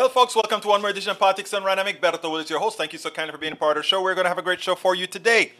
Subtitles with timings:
[0.00, 1.76] Well, folks, welcome to one more edition of Politics Done Right.
[1.76, 2.78] Egberto Willies is your host.
[2.78, 4.02] Thank you so kindly for being a part of the show.
[4.02, 5.52] We're going to have a great show for you today.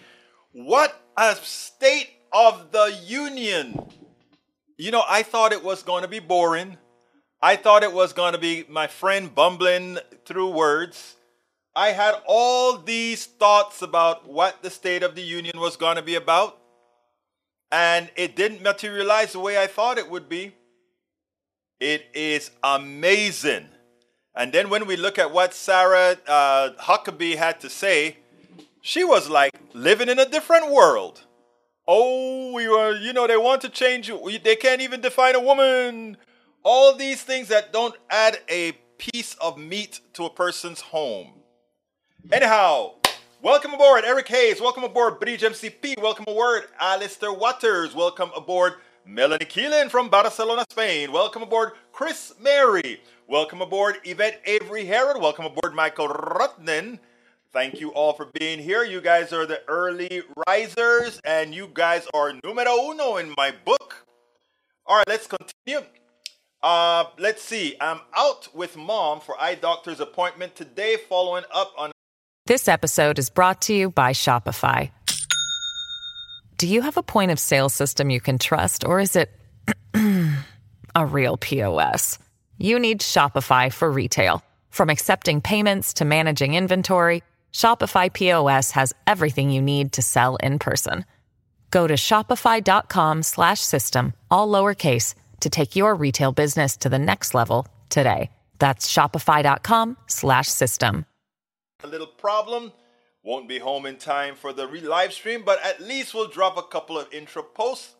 [0.53, 3.79] What a state of the union!
[4.79, 6.79] You know, I thought it was going to be boring.
[7.43, 11.17] I thought it was going to be my friend bumbling through words.
[11.77, 16.03] I had all these thoughts about what the State of the Union was going to
[16.03, 16.57] be about,
[17.71, 20.55] and it didn't materialize the way I thought it would be.
[21.79, 23.67] It is amazing.
[24.35, 28.19] And then when we look at what Sarah uh, Huckabee had to say,
[28.81, 31.25] she was like living in a different world.
[31.87, 34.13] Oh, we were, you know, they want to change,
[34.45, 36.17] they can't even define a woman.
[36.63, 41.33] All these things that don't add a piece of meat to a person's home.
[42.31, 42.93] Anyhow,
[43.43, 44.61] welcome aboard Eric Hayes.
[44.61, 46.01] Welcome aboard Bridge MCP.
[46.01, 47.95] Welcome aboard Alistair Waters.
[47.95, 51.11] Welcome aboard Melanie Keelan from Barcelona, Spain.
[51.11, 53.01] Welcome aboard Chris Mary.
[53.31, 55.23] Welcome aboard Yvette Avery Herod.
[55.23, 56.99] Welcome aboard Michael Rutnan.
[57.53, 58.83] Thank you all for being here.
[58.83, 64.05] You guys are the early risers, and you guys are numero uno in my book.
[64.85, 65.89] All right, let's continue.
[66.61, 67.77] Uh, let's see.
[67.81, 71.93] I'm out with mom for eye doctor's appointment today, following up on.
[72.47, 74.91] This episode is brought to you by Shopify.
[76.57, 79.31] Do you have a point of sale system you can trust, or is it
[80.97, 82.19] a real POS?
[82.63, 84.45] You need Shopify for retail.
[84.69, 87.23] From accepting payments to managing inventory,
[87.55, 91.07] Shopify POS has everything you need to sell in person.
[91.71, 98.31] Go to shopify.com/system all lowercase to take your retail business to the next level today.
[98.59, 101.07] That's shopify.com/system.
[101.83, 102.73] A little problem.
[103.23, 106.59] Won't be home in time for the re- live stream, but at least we'll drop
[106.59, 107.95] a couple of intro posts.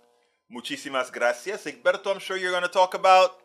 [0.53, 1.65] Muchísimas gracias.
[1.65, 3.39] Egberto, I'm sure you're going to talk about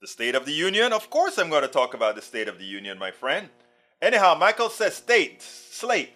[0.00, 0.92] the State of the Union?
[0.92, 3.48] Of course, I'm going to talk about the State of the Union, my friend.
[4.02, 6.10] Anyhow, Michael says, State, slate.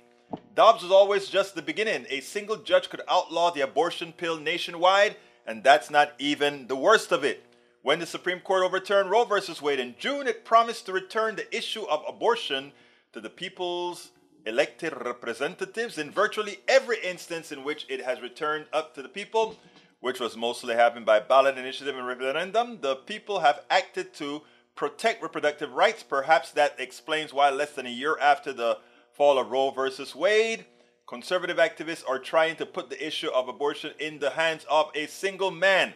[0.54, 2.06] Dobbs was always just the beginning.
[2.10, 5.16] A single judge could outlaw the abortion pill nationwide,
[5.46, 7.44] and that's not even the worst of it.
[7.82, 9.40] When the Supreme Court overturned Roe v.
[9.62, 12.72] Wade in June, it promised to return the issue of abortion
[13.12, 14.10] to the people's
[14.44, 19.56] elected representatives in virtually every instance in which it has returned up to the people
[20.00, 24.42] which was mostly happened by ballot initiative and referendum, the people have acted to
[24.74, 26.02] protect reproductive rights.
[26.02, 28.78] Perhaps that explains why less than a year after the
[29.12, 30.64] fall of Roe versus Wade,
[31.06, 35.06] conservative activists are trying to put the issue of abortion in the hands of a
[35.06, 35.94] single man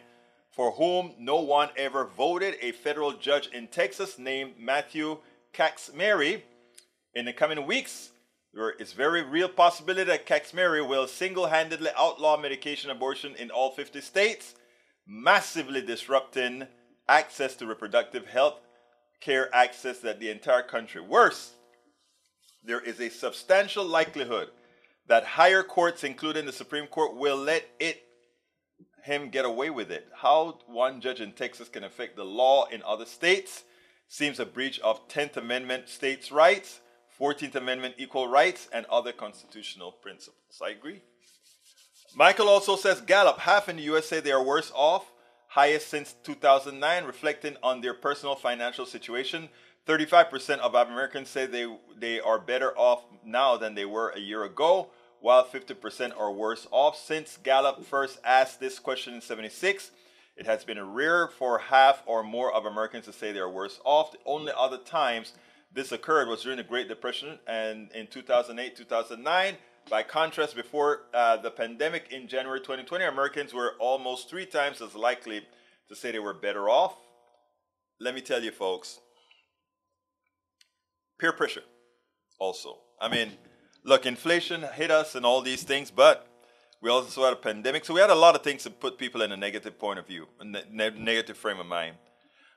[0.53, 5.17] for whom no one ever voted, a federal judge in Texas named Matthew
[5.53, 6.43] Kacsmaryk.
[7.15, 8.11] In the coming weeks,
[8.53, 13.99] there is very real possibility that Kacsmaryk will single-handedly outlaw medication abortion in all 50
[14.01, 14.53] states,
[15.07, 16.67] massively disrupting
[17.07, 18.59] access to reproductive health
[19.19, 21.01] care access that the entire country.
[21.01, 21.53] Worse,
[22.63, 24.49] there is a substantial likelihood
[25.07, 28.03] that higher courts, including the Supreme Court, will let it
[29.03, 30.07] him get away with it.
[30.15, 33.63] How one judge in Texas can affect the law in other states
[34.07, 36.79] seems a breach of 10th Amendment states' rights
[37.19, 40.61] 14th Amendment equal rights, and other constitutional principles.
[40.63, 41.01] I agree.
[42.15, 45.11] Michael also says Gallup, half in the USA they are worse off,
[45.47, 49.49] highest since 2009, reflecting on their personal financial situation.
[49.87, 54.43] 35% of Americans say they, they are better off now than they were a year
[54.43, 56.97] ago, while 50% are worse off.
[56.97, 59.91] Since Gallup first asked this question in 76,
[60.35, 63.79] it has been rare for half or more of Americans to say they are worse
[63.83, 64.11] off.
[64.11, 65.33] The only other times
[65.73, 69.55] this occurred was during the Great Depression and in 2008, 2009.
[69.89, 74.95] By contrast, before uh, the pandemic in January 2020, Americans were almost three times as
[74.95, 75.41] likely
[75.89, 76.95] to say they were better off.
[77.99, 78.99] Let me tell you, folks,
[81.19, 81.63] peer pressure
[82.39, 82.77] also.
[83.01, 83.31] I mean,
[83.83, 86.27] look, inflation hit us and all these things, but
[86.81, 87.83] we also had a pandemic.
[87.83, 90.07] So we had a lot of things to put people in a negative point of
[90.07, 91.95] view, a ne- negative frame of mind.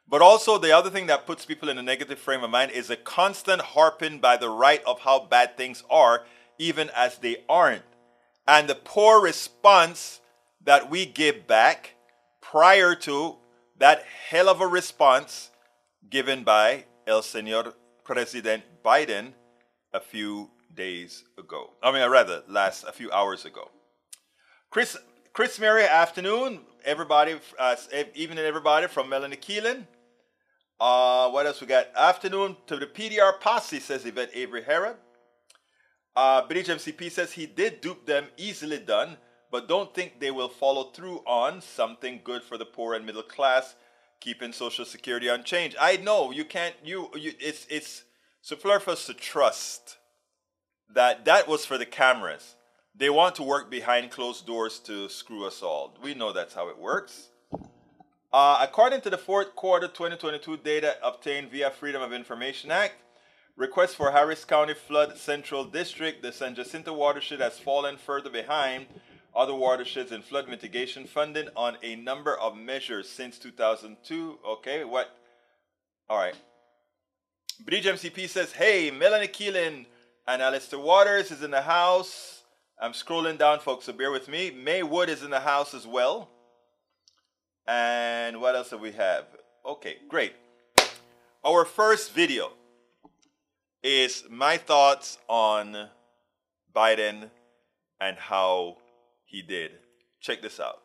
[0.09, 2.91] But also, the other thing that puts people in a negative frame of mind is
[2.91, 6.25] a constant harping by the right of how bad things are,
[6.59, 7.83] even as they aren't.
[8.47, 10.21] And the poor response
[10.65, 11.95] that we give back
[12.41, 13.37] prior to
[13.79, 15.51] that hell of a response
[16.09, 17.75] given by El Senor
[18.05, 19.33] President Biden
[19.93, 21.73] a few days ago.
[21.83, 23.71] I mean, rather, last a few hours ago.
[24.71, 24.97] Chris,
[25.33, 27.75] Chris Mary, afternoon, everybody, uh,
[28.15, 29.87] evening, everybody from Melanie Keelan.
[30.79, 31.89] Uh, what else we got?
[31.97, 34.97] Afternoon to the PDR posse, says Yvette Avery Herod.
[36.15, 39.17] Uh, British MCP says he did dupe them, easily done,
[39.51, 43.23] but don't think they will follow through on something good for the poor and middle
[43.23, 43.75] class.
[44.21, 45.77] keeping Social Security unchanged.
[45.81, 46.75] I know you can't.
[46.83, 48.05] You, you it's it's
[48.41, 49.99] superfluous to trust
[50.95, 52.55] that that was for the cameras.
[52.95, 55.95] They want to work behind closed doors to screw us all.
[56.03, 57.29] We know that's how it works.
[58.33, 62.95] Uh, according to the fourth quarter 2022 data obtained via Freedom of Information Act,
[63.57, 68.87] requests for Harris County Flood Control District, the San Jacinto watershed has fallen further behind
[69.35, 74.39] other watersheds in flood mitigation funding on a number of measures since 2002.
[74.45, 75.15] Okay, what?
[76.09, 76.35] All right.
[77.65, 79.87] Bridge MCP says, hey, Melanie Keelan
[80.27, 82.43] and Alistair Waters is in the house.
[82.81, 84.51] I'm scrolling down, folks, so bear with me.
[84.51, 86.31] May Wood is in the house as well.
[87.67, 89.25] And what else do we have?
[89.65, 90.35] Okay, great.
[91.45, 92.53] Our first video
[93.83, 95.89] is my thoughts on
[96.75, 97.31] Biden
[98.01, 98.77] and how
[99.25, 99.73] he did.
[100.21, 100.83] Check this out.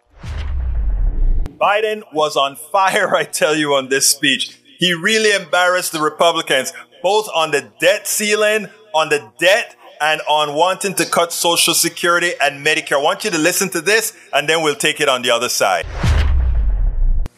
[1.60, 4.58] Biden was on fire, I tell you, on this speech.
[4.80, 6.74] He really embarrassed the Republicans,
[7.04, 12.32] both on the debt ceiling, on the debt, and on wanting to cut Social Security
[12.42, 12.98] and Medicare.
[12.98, 15.50] I want you to listen to this, and then we'll take it on the other
[15.50, 15.86] side.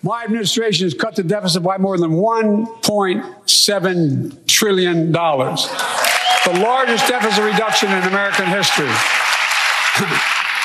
[0.04, 7.90] My administration has cut the deficit by more than $1.7 trillion, the largest deficit reduction
[7.90, 8.86] in American history.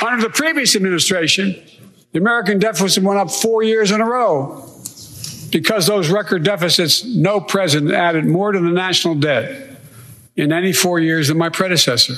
[0.04, 1.54] Under the previous administration,
[2.10, 4.64] the American deficit went up four years in a row.
[5.52, 9.70] Because those record deficits, no president added more to the national debt
[10.34, 12.14] in any four years than my predecessor.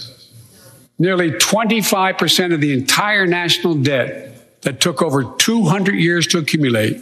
[0.99, 4.30] Nearly 25% of the entire national debt
[4.63, 7.01] that took over 200 years to accumulate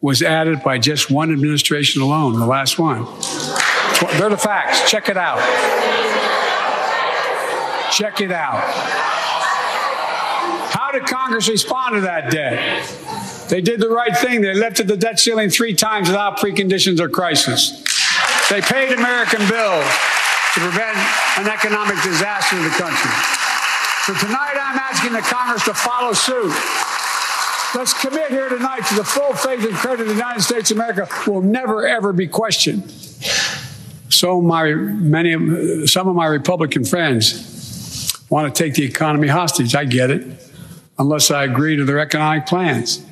[0.00, 3.04] was added by just one administration alone, the last one.
[4.18, 4.90] They're the facts.
[4.90, 5.38] Check it out.
[7.92, 8.62] Check it out.
[10.72, 12.86] How did Congress respond to that debt?
[13.50, 14.40] They did the right thing.
[14.40, 17.82] They lifted the debt ceiling three times without preconditions or crisis.
[18.48, 19.84] They paid American bills
[20.54, 20.96] to prevent
[21.38, 23.10] an economic disaster in the country.
[24.06, 26.50] So tonight I'm asking the Congress to follow suit.
[27.74, 30.76] Let's commit here tonight to the full faith and credit of the United States of
[30.76, 32.90] America will never ever be questioned.
[34.08, 39.74] So my many some of my Republican friends want to take the economy hostage.
[39.74, 40.26] I get it
[40.98, 43.04] unless I agree to their economic plans.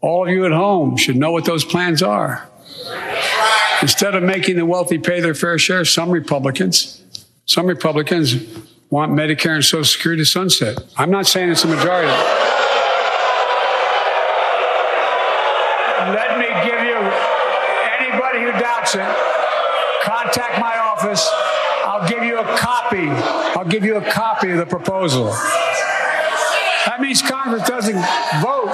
[0.00, 2.48] All of you at home should know what those plans are.
[3.82, 7.02] Instead of making the wealthy pay their fair share, some Republicans,
[7.46, 8.34] some Republicans
[8.90, 10.78] want Medicare and Social Security to sunset.
[10.96, 12.12] I'm not saying it's a majority.
[16.12, 16.92] Let me give you
[18.90, 21.28] contact my office.
[21.84, 23.08] I'll give you a copy.
[23.08, 25.26] I'll give you a copy of the proposal.
[26.86, 27.94] That means Congress doesn't
[28.40, 28.72] vote.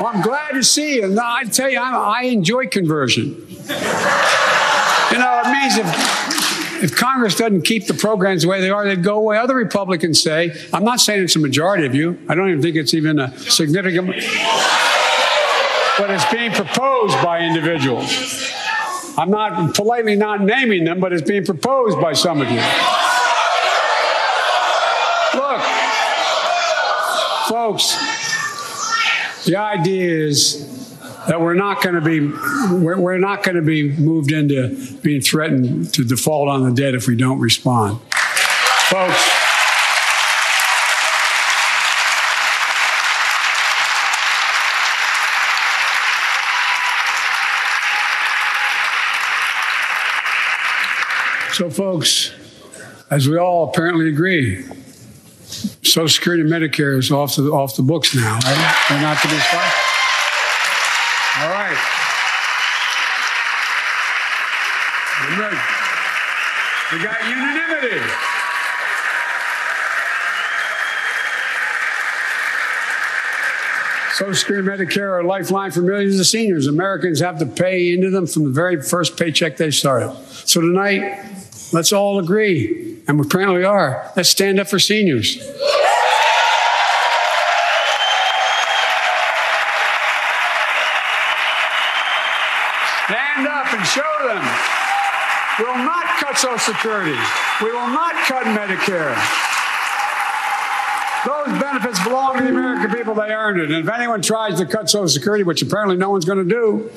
[0.00, 1.08] Well, I'm glad to see you.
[1.08, 3.28] No, I tell you, I'm, i enjoy conversion.
[3.28, 8.84] You know, it means if, if Congress doesn't keep the programs the way they are,
[8.84, 9.38] they'd go away.
[9.38, 12.18] Other Republicans say, I'm not saying it's a majority of you.
[12.28, 14.14] I don't even think it's even a significant,
[16.00, 18.10] but it's being proposed by individuals.
[19.18, 22.56] I'm not politely not naming them, but it's being proposed by some of you.
[25.38, 25.60] Look,
[27.48, 30.96] folks, the idea is
[31.28, 32.20] that we're not going to be
[32.82, 36.94] we're, we're not going to be moved into being threatened to default on the debt
[36.94, 38.00] if we don't respond,
[38.88, 39.39] folks.
[51.52, 52.32] So, folks,
[53.10, 54.64] as we all apparently agree,
[55.82, 58.84] Social Security and Medicare is off the off the books now, right?
[58.88, 59.84] They're not to be sponsored.
[61.40, 61.76] All right.
[66.92, 68.00] We got unanimity.
[74.12, 76.66] Social Security and Medicare are a lifeline for millions of seniors.
[76.66, 80.14] Americans have to pay into them from the very first paycheck they started.
[80.46, 81.24] So tonight,
[81.72, 85.34] let's all agree, and we apparently are, let's stand up for seniors.
[93.06, 94.44] Stand up and show them.
[95.58, 97.18] We will not cut Social Security.
[97.62, 99.16] We will not cut Medicare.
[101.26, 103.14] Those benefits belong to the American people.
[103.14, 103.70] They earned it.
[103.70, 106.90] And if anyone tries to cut Social Security, which apparently no one's going to do,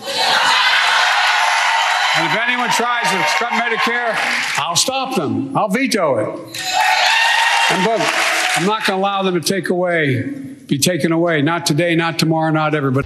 [2.23, 4.15] and if anyone tries to cut Medicare,
[4.57, 5.57] I'll stop them.
[5.57, 6.57] I'll veto it.
[7.69, 8.01] And
[8.55, 10.21] I'm not going to allow them to take away,
[10.67, 11.41] be taken away.
[11.41, 12.91] Not today, not tomorrow, not ever.
[12.91, 13.05] But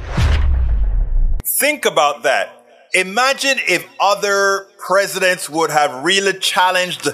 [1.44, 2.64] Think about that.
[2.94, 7.06] Imagine if other presidents would have really challenged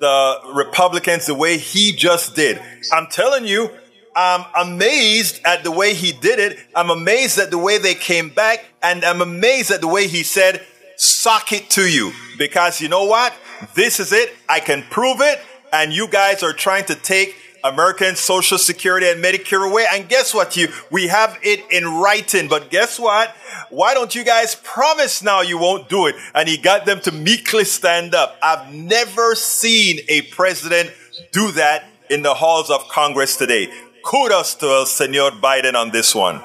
[0.00, 2.58] the Republicans the way he just did.
[2.90, 3.68] I'm telling you,
[4.16, 6.58] I'm amazed at the way he did it.
[6.74, 8.64] I'm amazed at the way they came back.
[8.82, 10.64] And I'm amazed at the way he said,
[11.00, 12.12] sock it to you.
[12.38, 13.34] Because you know what?
[13.74, 14.34] This is it.
[14.48, 15.40] I can prove it.
[15.72, 19.86] And you guys are trying to take American Social Security and Medicare away.
[19.90, 20.56] And guess what?
[20.56, 22.48] You, we have it in writing.
[22.48, 23.34] But guess what?
[23.70, 26.16] Why don't you guys promise now you won't do it?
[26.34, 28.38] And he got them to meekly stand up.
[28.42, 30.90] I've never seen a president
[31.32, 33.70] do that in the halls of Congress today.
[34.04, 36.42] Kudos to El Senor Biden on this one.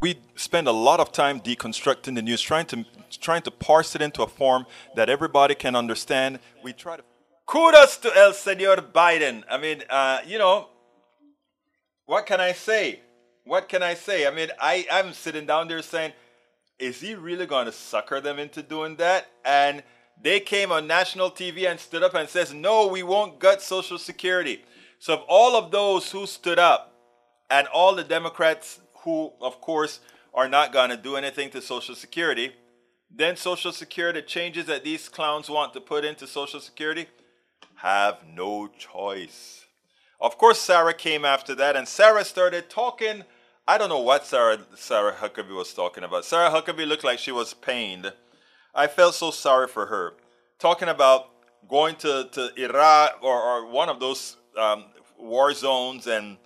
[0.00, 2.84] We spend a lot of time deconstructing the news, trying to
[3.20, 6.38] trying to parse it into a form that everybody can understand.
[6.62, 7.02] We try to
[7.46, 9.42] kudos to El Senor Biden.
[9.50, 10.68] I mean, uh, you know,
[12.06, 13.00] what can I say?
[13.44, 14.26] What can I say?
[14.26, 16.12] I mean, I, I'm sitting down there saying,
[16.78, 19.26] is he really going to sucker them into doing that?
[19.44, 19.82] And
[20.22, 23.98] they came on national TV and stood up and says, no, we won't gut Social
[23.98, 24.64] Security.
[24.98, 26.94] So of all of those who stood up
[27.50, 30.00] and all the Democrats who, of course,
[30.34, 32.52] are not going to do anything to Social Security,
[33.10, 37.06] then Social Security changes that these clowns want to put into Social Security
[37.76, 39.64] have no choice.
[40.20, 43.24] Of course, Sarah came after that, and Sarah started talking.
[43.66, 46.24] I don't know what Sarah Sarah Huckabee was talking about.
[46.24, 48.12] Sarah Huckabee looked like she was pained.
[48.74, 50.14] I felt so sorry for her.
[50.58, 51.30] Talking about
[51.68, 54.84] going to, to Iraq or, or one of those um,
[55.18, 56.36] war zones and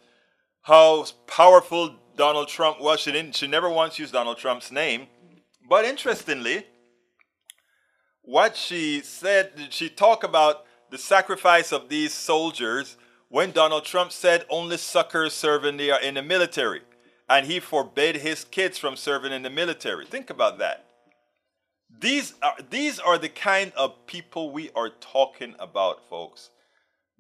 [0.62, 3.36] how powerful Donald Trump Well, She didn't.
[3.36, 5.06] She never once used Donald Trump's name.
[5.68, 6.66] But interestingly,
[8.22, 12.96] what she said, she talked about the sacrifice of these soldiers
[13.28, 16.82] when Donald Trump said only suckers serve in the, in the military
[17.28, 20.04] and he forbade his kids from serving in the military.
[20.04, 20.84] Think about that.
[21.98, 26.50] These are, these are the kind of people we are talking about, folks.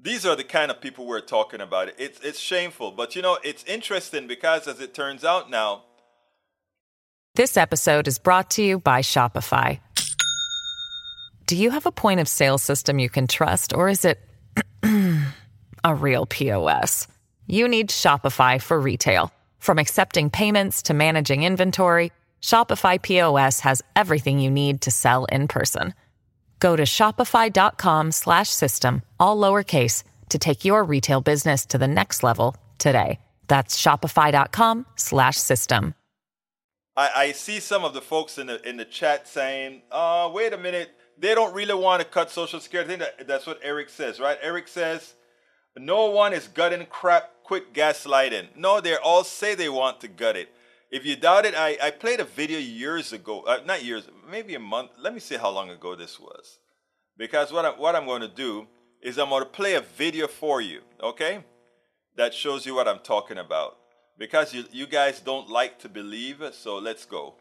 [0.02, 1.90] These are the kind of people we're talking about.
[1.96, 5.84] It's, it's shameful, but you know, it's interesting because as it turns out now,
[7.36, 9.78] this episode is brought to you by Shopify.
[11.46, 14.20] Do you have a point of sale system you can trust, or is it
[15.84, 17.06] a real POS?
[17.46, 19.32] You need Shopify for retail.
[19.60, 22.10] From accepting payments to managing inventory,
[22.42, 25.94] Shopify POS has everything you need to sell in person.
[26.62, 32.22] Go to shopify.com slash system, all lowercase to take your retail business to the next
[32.22, 33.18] level today.
[33.48, 35.94] That's shopify.com slash system.
[36.96, 40.52] I, I see some of the folks in the in the chat saying, "Uh, wait
[40.52, 40.90] a minute."
[41.22, 42.94] they don't really want to cut Social Security.
[42.94, 44.36] I think that, that's what Eric says, right?
[44.42, 45.14] Eric says,
[45.78, 48.56] no one is gutting crap, quit gaslighting.
[48.56, 50.48] No, they all say they want to gut it.
[50.92, 54.54] If you doubt it, I, I played a video years ago, uh, not years, maybe
[54.54, 54.90] a month.
[55.00, 56.58] Let me see how long ago this was.
[57.16, 58.66] Because what, I, what I'm going to do
[59.00, 61.44] is I'm going to play a video for you, okay?
[62.16, 63.78] That shows you what I'm talking about.
[64.18, 67.36] Because you, you guys don't like to believe, so let's go.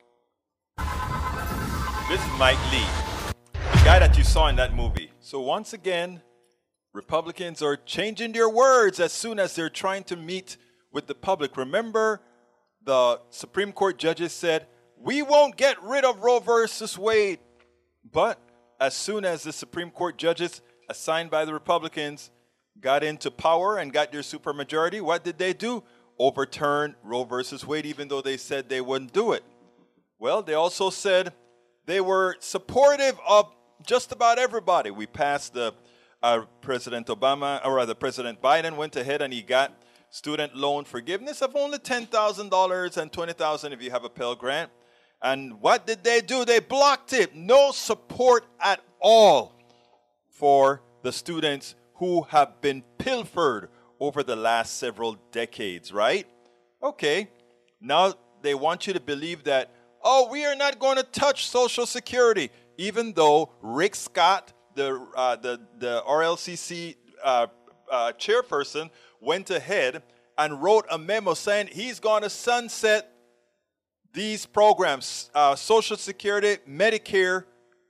[2.07, 3.11] This is Mike Lee
[3.81, 5.11] the guy that you saw in that movie.
[5.19, 6.21] So once again,
[6.93, 10.57] Republicans are changing their words as soon as they're trying to meet
[10.91, 11.57] with the public.
[11.57, 12.21] Remember,
[12.83, 17.39] the Supreme Court judges said, We won't get rid of Roe versus Wade.
[18.09, 18.39] But
[18.79, 22.31] as soon as the Supreme Court judges assigned by the Republicans
[22.79, 25.83] got into power and got their supermajority, what did they do?
[26.17, 29.43] Overturn Roe versus Wade, even though they said they wouldn't do it.
[30.19, 31.33] Well, they also said
[31.85, 33.51] they were supportive of
[33.85, 34.91] just about everybody.
[34.91, 35.73] We passed the
[36.21, 39.80] uh, President Obama, or rather President Biden went ahead and he got
[40.11, 44.69] student loan forgiveness of only $10,000 and $20,000 if you have a Pell Grant.
[45.23, 46.45] And what did they do?
[46.45, 47.35] They blocked it.
[47.35, 49.55] No support at all
[50.29, 56.27] for the students who have been pilfered over the last several decades, right?
[56.83, 57.29] Okay,
[57.79, 59.71] now they want you to believe that,
[60.03, 62.51] oh, we are not going to touch Social Security
[62.81, 67.47] even though Rick Scott, the, uh, the, the RLCC uh,
[67.91, 68.89] uh, chairperson,
[69.21, 70.03] went ahead
[70.37, 73.07] and wrote a memo saying he's going to sunset
[74.13, 77.45] these programs, uh, Social Security, Medicare,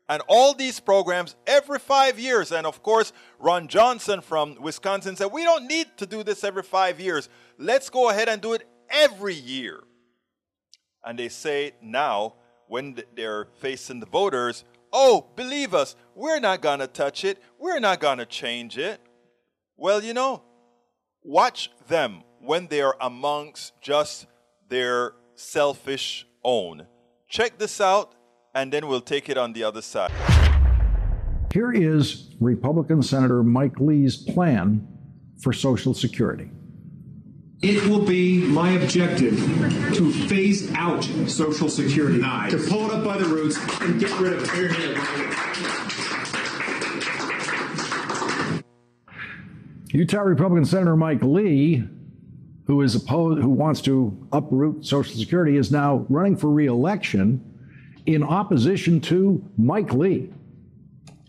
[0.07, 2.51] and all these programs every five years.
[2.51, 6.63] And of course, Ron Johnson from Wisconsin said, We don't need to do this every
[6.63, 7.29] five years.
[7.57, 9.79] Let's go ahead and do it every year.
[11.03, 12.35] And they say now,
[12.67, 17.79] when they're facing the voters, oh, believe us, we're not going to touch it, we're
[17.79, 19.01] not going to change it.
[19.77, 20.43] Well, you know,
[21.23, 24.27] watch them when they are amongst just
[24.69, 26.87] their selfish own.
[27.27, 28.15] Check this out,
[28.53, 30.11] and then we'll take it on the other side.
[31.53, 34.87] Here is Republican Senator Mike Lee's plan
[35.41, 36.49] for Social Security.
[37.61, 39.37] It will be my objective
[39.95, 44.33] to phase out Social Security, to pull it up by the roots and get rid
[44.33, 45.80] of it.
[49.93, 51.83] Utah Republican Senator Mike Lee,
[52.65, 57.43] who is opposed, who wants to uproot Social Security, is now running for re-election
[58.05, 60.31] in opposition to Mike Lee.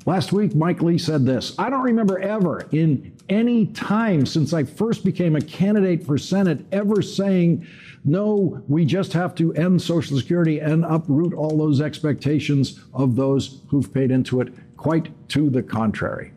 [0.07, 4.62] Last week, Mike Lee said this I don't remember ever in any time since I
[4.62, 7.66] first became a candidate for Senate ever saying,
[8.04, 13.62] no, we just have to end Social Security and uproot all those expectations of those
[13.69, 14.52] who've paid into it.
[14.76, 16.33] Quite to the contrary.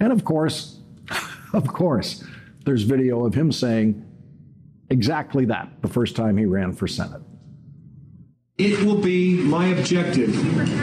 [0.00, 0.81] And of course,
[1.54, 2.24] of course,
[2.64, 4.04] there's video of him saying
[4.90, 7.22] exactly that the first time he ran for Senate.
[8.58, 10.32] It will be my objective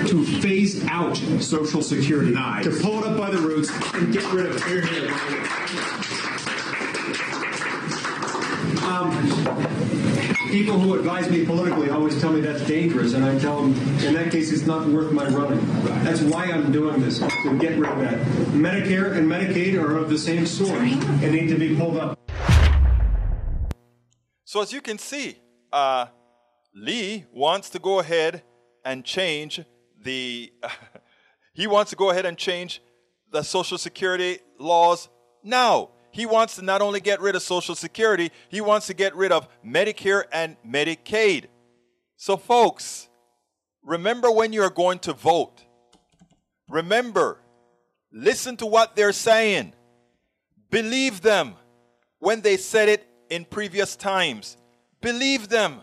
[0.07, 4.47] to phase out Social Security, to pull it up by the roots and get rid
[4.47, 4.63] of it.
[4.63, 5.07] Here, here.
[8.83, 9.88] Um,
[10.49, 14.13] people who advise me politically always tell me that's dangerous, and I tell them, in
[14.15, 15.59] that case, it's not worth my running.
[16.03, 18.19] That's why I'm doing this, to get rid of that.
[18.49, 22.19] Medicare and Medicaid are of the same sort and need to be pulled up.
[24.43, 25.37] So, as you can see,
[25.71, 26.07] uh,
[26.73, 28.43] Lee wants to go ahead
[28.83, 29.61] and change
[30.03, 30.51] the.
[31.53, 32.81] he wants to go ahead and change
[33.31, 35.09] the Social Security laws
[35.43, 35.91] now.
[36.11, 39.31] He wants to not only get rid of Social Security, he wants to get rid
[39.31, 41.45] of Medicare and Medicaid.
[42.15, 43.09] So, folks,
[43.83, 45.63] remember when you're going to vote.
[46.67, 47.39] Remember,
[48.11, 49.73] listen to what they're saying.
[50.69, 51.55] Believe them
[52.19, 54.57] when they said it in previous times.
[55.01, 55.81] Believe them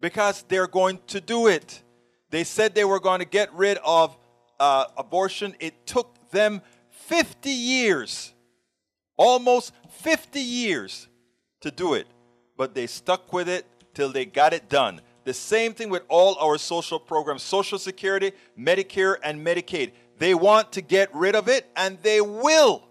[0.00, 1.82] because they're going to do it.
[2.30, 4.16] They said they were going to get rid of
[4.58, 5.54] uh, abortion.
[5.60, 8.34] It took them 50 years
[9.16, 11.08] almost 50 years
[11.60, 12.06] to do it,
[12.56, 15.00] but they stuck with it till they got it done.
[15.24, 19.92] The same thing with all our social programs Social Security, Medicare, and Medicaid.
[20.18, 22.84] They want to get rid of it, and they will.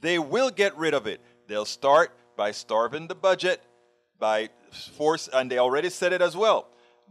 [0.00, 1.20] They will get rid of it.
[1.46, 3.62] They'll start by starving the budget,
[4.18, 4.50] by
[4.96, 6.68] force, and they already said it as well.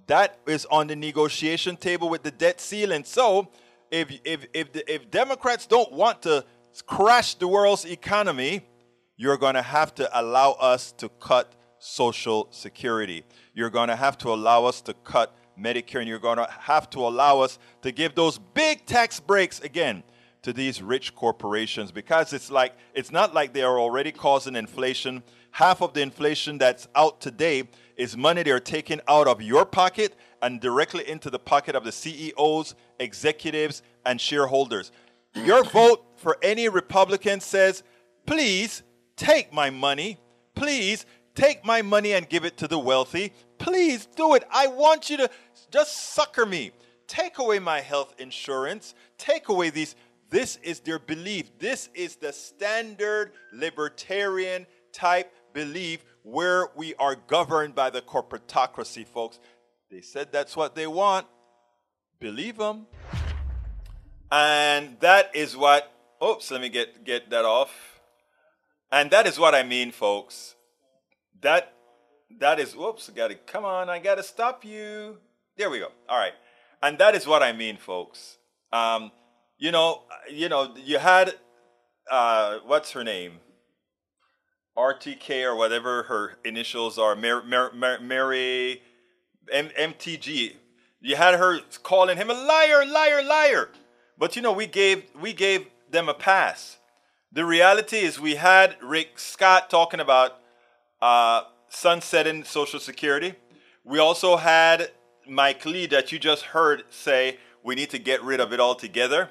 [0.07, 3.03] That is on the negotiation table with the debt ceiling.
[3.03, 3.49] So,
[3.91, 6.45] if if if, the, if Democrats don't want to
[6.81, 8.61] crash the world's economy,
[9.17, 13.23] you're going to have to allow us to cut Social Security.
[13.53, 16.89] You're going to have to allow us to cut Medicare, and you're going to have
[16.91, 20.03] to allow us to give those big tax breaks again
[20.41, 25.23] to these rich corporations because it's like it's not like they are already causing inflation.
[25.51, 27.63] Half of the inflation that's out today
[27.95, 31.91] is money they're taking out of your pocket and directly into the pocket of the
[31.91, 34.91] CEOs, executives, and shareholders.
[35.33, 37.83] Your vote for any Republican says,
[38.25, 38.81] please
[39.15, 40.17] take my money.
[40.55, 43.31] Please take my money and give it to the wealthy.
[43.59, 44.43] Please do it.
[44.51, 45.29] I want you to
[45.69, 46.71] just sucker me.
[47.05, 48.95] Take away my health insurance.
[49.19, 49.95] Take away these.
[50.31, 51.59] This is their belief.
[51.59, 59.39] This is the standard libertarian type belief where we are governed by the corporatocracy, folks.
[59.91, 61.27] They said that's what they want.
[62.19, 62.87] Believe them.
[64.31, 65.91] And that is what,
[66.23, 67.99] oops, let me get, get that off.
[68.91, 70.55] And that is what I mean, folks.
[71.41, 71.73] That,
[72.39, 75.17] that is, whoops, I got to, come on, I got to stop you.
[75.57, 75.89] There we go.
[76.07, 76.33] All right.
[76.81, 78.37] And that is what I mean, folks.
[78.71, 79.11] Um,
[79.57, 81.33] you know, you know, you had,
[82.09, 83.39] uh, what's her name?
[84.77, 88.81] RTK or whatever her initials are, Mary, Mary, Mary
[89.51, 90.55] M- MTG.
[91.01, 93.69] You had her calling him a liar, liar, liar.
[94.17, 96.77] But you know, we gave we gave them a pass.
[97.31, 100.39] The reality is, we had Rick Scott talking about
[101.01, 103.33] uh, sunsetting Social Security.
[103.83, 104.91] We also had
[105.27, 109.29] Mike Lee that you just heard say we need to get rid of it altogether.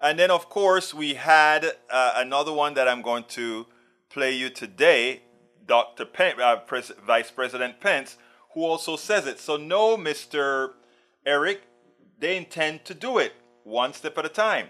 [0.00, 3.66] And then, of course, we had uh, another one that I'm going to
[4.08, 5.22] play you today,
[5.66, 6.06] Dr.
[6.42, 8.16] Uh, Pres- Vice President Pence,
[8.54, 9.38] who also says it.
[9.38, 10.70] So, no, Mr.
[11.24, 11.62] Eric,
[12.18, 13.32] they intend to do it
[13.64, 14.68] one step at a time.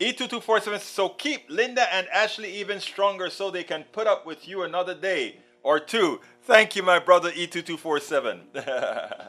[0.00, 4.62] E2247 so keep Linda and Ashley even stronger so they can put up with you
[4.62, 6.20] another day or two.
[6.44, 9.28] Thank you, my brother E2247.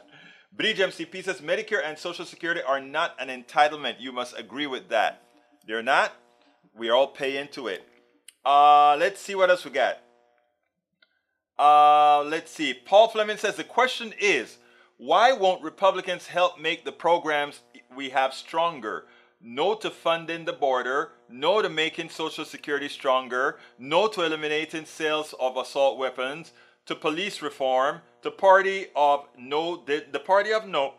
[0.52, 3.96] Bridge MCP says Medicare and Social Security are not an entitlement.
[3.98, 5.22] You must agree with that.
[5.66, 6.12] They're not.
[6.74, 7.86] We all pay into it.
[8.44, 9.98] Uh, let's see what else we got.
[11.58, 12.74] Uh, let's see.
[12.74, 14.58] Paul Fleming says the question is
[14.96, 17.60] why won't Republicans help make the programs
[17.94, 19.06] we have stronger?
[19.42, 25.34] No to funding the border, no to making Social Security stronger, no to eliminating sales
[25.40, 26.52] of assault weapons,
[26.86, 30.94] to police reform, to party of no, the, the party of no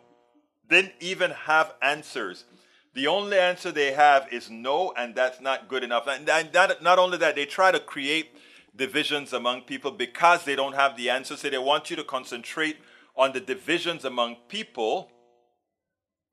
[0.68, 2.44] didn't even have answers.
[2.94, 6.06] The only answer they have is no, and that's not good enough.
[6.08, 8.36] And not, not only that, they try to create
[8.74, 11.36] divisions among people because they don't have the answer.
[11.36, 12.78] So they want you to concentrate
[13.16, 15.10] on the divisions among people,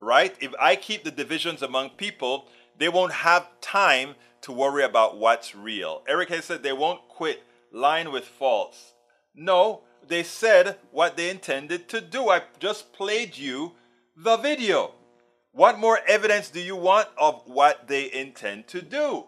[0.02, 0.36] right?
[0.40, 5.54] If I keep the divisions among people, they won't have time to worry about what's
[5.54, 6.04] real.
[6.08, 8.94] Eric has said they won't quit lying with false.
[9.36, 12.30] No, they said what they intended to do.
[12.30, 13.74] I just played you
[14.16, 14.94] the video.
[15.52, 19.26] What more evidence do you want of what they intend to do?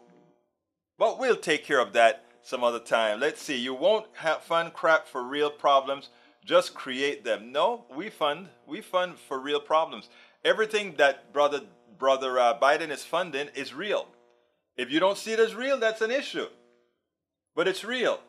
[0.97, 3.19] But we'll take care of that some other time.
[3.19, 3.57] Let's see.
[3.57, 6.09] You won't have fund crap for real problems.
[6.45, 7.51] Just create them.
[7.51, 8.49] No, we fund.
[8.65, 10.09] We fund for real problems.
[10.43, 11.61] Everything that brother
[11.99, 14.07] brother uh, Biden is funding is real.
[14.75, 16.47] If you don't see it as real, that's an issue.
[17.55, 18.19] But it's real.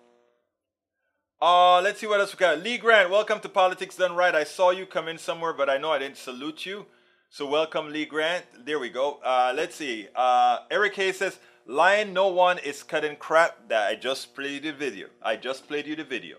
[1.41, 2.63] Uh, let's see what else we got.
[2.63, 4.35] Lee Grant, welcome to Politics Done Right.
[4.35, 6.85] I saw you come in somewhere, but I know I didn't salute you.
[7.31, 8.45] So welcome, Lee Grant.
[8.67, 9.19] There we go.
[9.25, 10.09] Uh, let's see.
[10.15, 13.69] Uh, Eric Hayes says, Lion, no one is cutting crap.
[13.71, 15.07] That I just played you the video.
[15.23, 16.37] I just played you the video.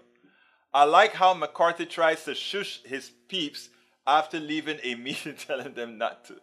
[0.71, 3.69] I like how McCarthy tries to shush his peeps
[4.05, 6.35] after leaving a meeting telling them not to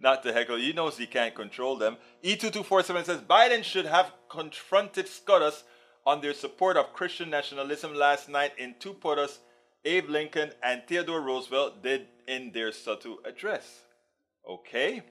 [0.00, 0.56] not to heckle.
[0.56, 1.96] He knows he can't control them.
[2.22, 5.64] E2247 says Biden should have confronted SCOTUS
[6.06, 9.38] on their support of Christian nationalism last night in two POTUS
[9.84, 13.80] Abe Lincoln and Theodore Roosevelt did in their subtle address.
[14.48, 15.02] Okay.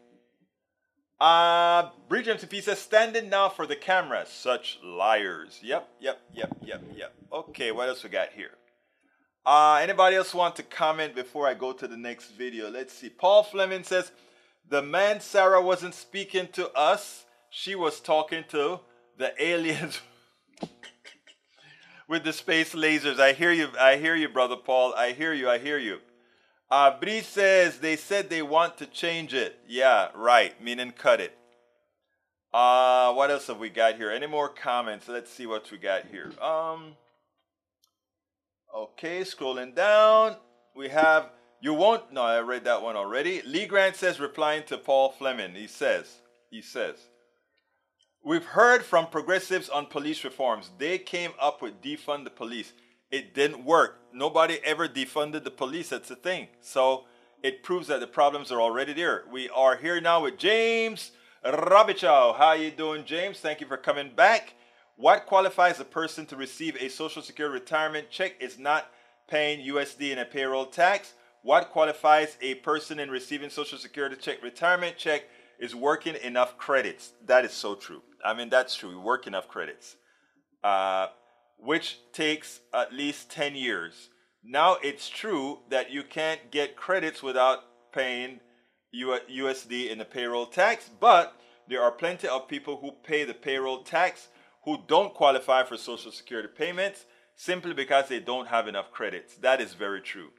[1.19, 5.59] Uh, Bridge MCP says, standing now for the camera, such liars.
[5.63, 7.13] Yep, yep, yep, yep, yep.
[7.33, 8.51] Okay, what else we got here?
[9.47, 12.69] Uh, anybody else want to comment before I go to the next video?
[12.69, 13.07] Let's see.
[13.07, 14.11] Paul Fleming says,
[14.67, 17.23] the man Sarah wasn't speaking to us.
[17.49, 18.81] She was talking to
[19.17, 20.01] the aliens
[22.09, 23.21] with the space lasers.
[23.21, 23.69] I hear you.
[23.79, 24.93] I hear you, brother Paul.
[24.97, 25.49] I hear you.
[25.49, 25.99] I hear you.
[26.69, 29.59] Uh, Bree says they said they want to change it.
[29.65, 30.61] Yeah, right.
[30.61, 31.37] Meaning cut it.
[32.53, 34.11] Uh, what else have we got here?
[34.11, 35.07] Any more comments?
[35.07, 36.33] Let's see what we got here.
[36.41, 36.97] Um.
[38.75, 40.35] Okay, scrolling down,
[40.75, 42.11] we have you won't.
[42.13, 43.41] No, I read that one already.
[43.41, 46.17] Lee Grant says, replying to Paul Fleming, he says,
[46.51, 46.95] he says,
[48.23, 50.69] we've heard from progressives on police reforms.
[50.77, 52.73] They came up with defund the police.
[53.09, 53.99] It didn't work.
[54.13, 55.89] Nobody ever defunded the police.
[55.89, 56.47] That's the thing.
[56.61, 57.05] So
[57.41, 59.23] it proves that the problems are already there.
[59.31, 61.11] We are here now with James
[61.43, 62.37] Rabichow.
[62.37, 63.39] How you doing, James?
[63.39, 64.53] Thank you for coming back.
[64.97, 68.89] What qualifies a person to receive a Social Security retirement check is not
[69.29, 71.13] paying USD in a payroll tax.
[71.43, 75.25] What qualifies a person in receiving Social Security check, retirement check,
[75.59, 77.13] is working enough credits.
[77.27, 78.01] That is so true.
[78.25, 78.89] I mean, that's true.
[78.89, 79.97] You work enough credits.
[80.63, 81.07] Uh,
[81.59, 84.09] which takes at least 10 years.
[84.43, 87.59] Now it's true that you can't get credits without
[87.91, 88.39] paying
[88.95, 93.83] USD in the payroll tax, but there are plenty of people who pay the payroll
[93.83, 94.29] tax
[94.67, 97.05] who don't qualify for Social Security payments
[97.37, 99.35] simply because they don't have enough credits.
[99.35, 100.31] That is very true.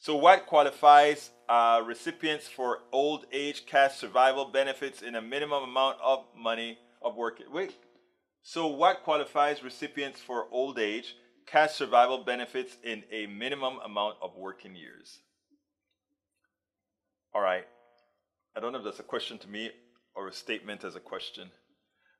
[0.00, 5.98] So, what qualifies uh, recipients for old age cash survival benefits in a minimum amount
[6.02, 7.40] of money of work?
[7.52, 7.76] Wait,
[8.42, 11.14] so, what qualifies recipients for old age
[11.46, 15.20] cash survival benefits in a minimum amount of working years?
[17.32, 17.68] All right.
[18.56, 19.70] I don't know if that's a question to me
[20.16, 21.52] or a statement as a question.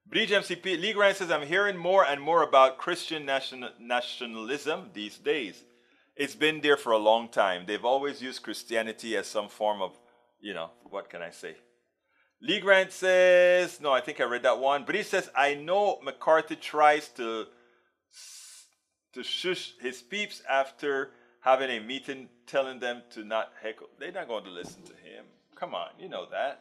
[0.07, 5.19] Bridge MCP, Lee Grant says, I'm hearing more and more about Christian national, nationalism these
[5.19, 5.65] days.
[6.15, 7.65] It's been there for a long time.
[7.67, 9.99] They've always used Christianity as some form of,
[10.41, 11.57] you know, what can I say?
[12.41, 15.99] Lee Grant says, no, I think I read that one, but he says, I know
[16.03, 17.47] McCarthy tries to
[19.15, 23.87] to shush his peeps after having a meeting telling them to not heckle.
[23.99, 25.25] They're not going to listen to him.
[25.55, 26.61] Come on, you know that.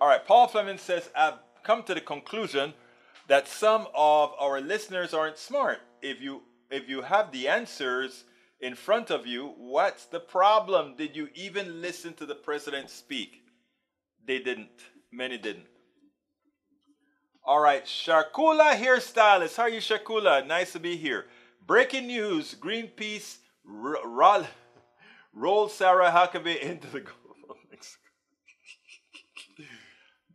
[0.00, 2.74] All right, Paul Fleming says, I've come to the conclusion
[3.28, 5.78] that some of our listeners aren't smart.
[6.00, 8.24] If you if you have the answers
[8.60, 10.96] in front of you, what's the problem?
[10.96, 13.42] Did you even listen to the president speak?
[14.26, 14.70] They didn't.
[15.12, 15.66] Many didn't.
[17.44, 19.56] All right, Sharkula hairstylist.
[19.56, 20.46] How are you, Sharkula?
[20.46, 21.26] Nice to be here.
[21.66, 24.46] Breaking news: Greenpeace roll,
[25.32, 27.16] roll Sarah Huckabee into the Gulf
[27.50, 28.02] of Mexico.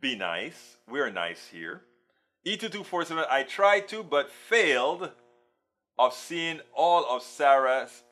[0.00, 0.77] be nice.
[0.90, 1.82] We're nice here.
[2.46, 3.26] E2247.
[3.30, 5.10] I tried to, but failed
[5.98, 8.02] of seeing all of Sarah's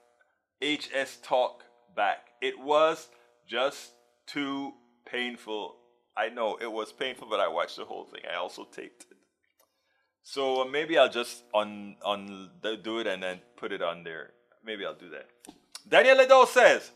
[0.63, 2.29] HS talk back.
[2.43, 3.09] It was
[3.47, 3.93] just
[4.27, 4.75] too
[5.11, 5.77] painful.
[6.17, 8.23] I know it was painful, but I watched the whole thing.
[8.31, 9.17] I also taped it.
[10.23, 12.51] So uh, maybe I'll just on on
[12.83, 14.33] do it and then put it on there.
[14.65, 15.29] Maybe I'll do that.
[15.89, 16.91] Daniel Ledo says,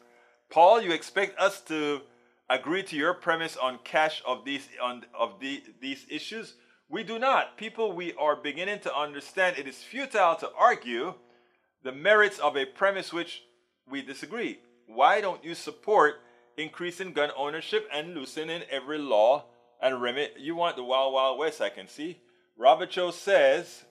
[0.50, 2.00] Paul, you expect us to
[2.50, 6.54] agree to your premise on cash of these on of the, these issues?
[6.88, 7.56] We do not.
[7.56, 11.14] People, we are beginning to understand it is futile to argue
[11.84, 13.42] the merits of a premise which
[13.88, 14.58] we disagree.
[14.86, 16.16] Why don't you support
[16.56, 19.44] increasing gun ownership and loosening every law
[19.80, 20.34] and remit?
[20.38, 22.18] You want the Wild Wild West, I can see.
[22.58, 23.84] Robert Cho says,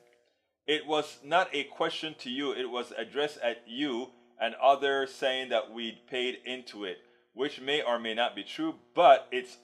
[0.67, 4.10] It was not a question to you, it was addressed at you
[4.41, 6.98] and others saying that we'd paid into it,
[7.39, 9.60] which may or may not be true, but it's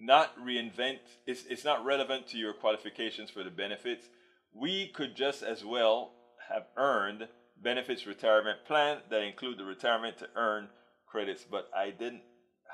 [0.00, 4.08] not reinvent it's, it's not relevant to your qualifications for the benefits.
[4.52, 6.10] We could just as well
[6.50, 7.28] have earned
[7.62, 10.66] benefits retirement plan that include the retirement to earn
[11.06, 12.22] credits but i didn't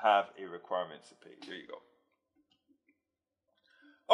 [0.01, 1.35] have a requirement to pay.
[1.45, 1.77] There you go.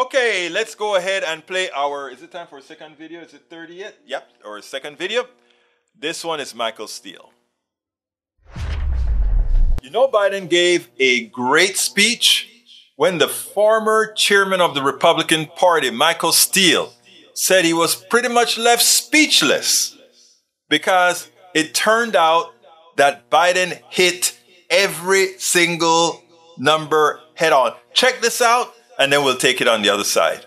[0.02, 3.22] Okay let's go ahead and play our is it time for a second video?
[3.22, 3.96] Is it 30 yet?
[4.06, 5.28] Yep or a second video.
[5.98, 7.32] This one is michael steele
[9.86, 12.50] you know biden gave a great speech
[12.96, 16.94] when the former chairman of the Republican Party, Michael Steele,
[17.34, 19.98] said he was pretty much left speechless
[20.70, 22.54] because it turned out
[22.96, 26.24] that Biden hit every single
[26.58, 27.74] number head on.
[27.94, 30.46] Check this out, and then we'll take it on the other side.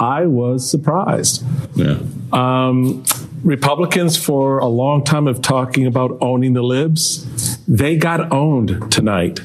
[0.00, 1.44] I was surprised.
[1.74, 1.98] Yeah.
[2.32, 3.04] Um,
[3.46, 7.56] Republicans for a long time have talking about owning the libs.
[7.68, 9.38] They got owned tonight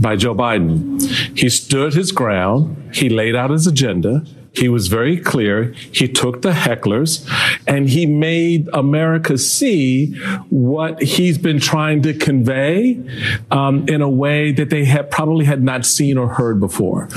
[0.00, 1.02] by Joe Biden.
[1.38, 2.94] He stood his ground.
[2.94, 4.24] He laid out his agenda.
[4.54, 5.72] He was very clear.
[5.92, 7.26] He took the hecklers
[7.66, 10.14] and he made America see
[10.50, 13.00] what he's been trying to convey
[13.50, 17.08] um, in a way that they had probably had not seen or heard before.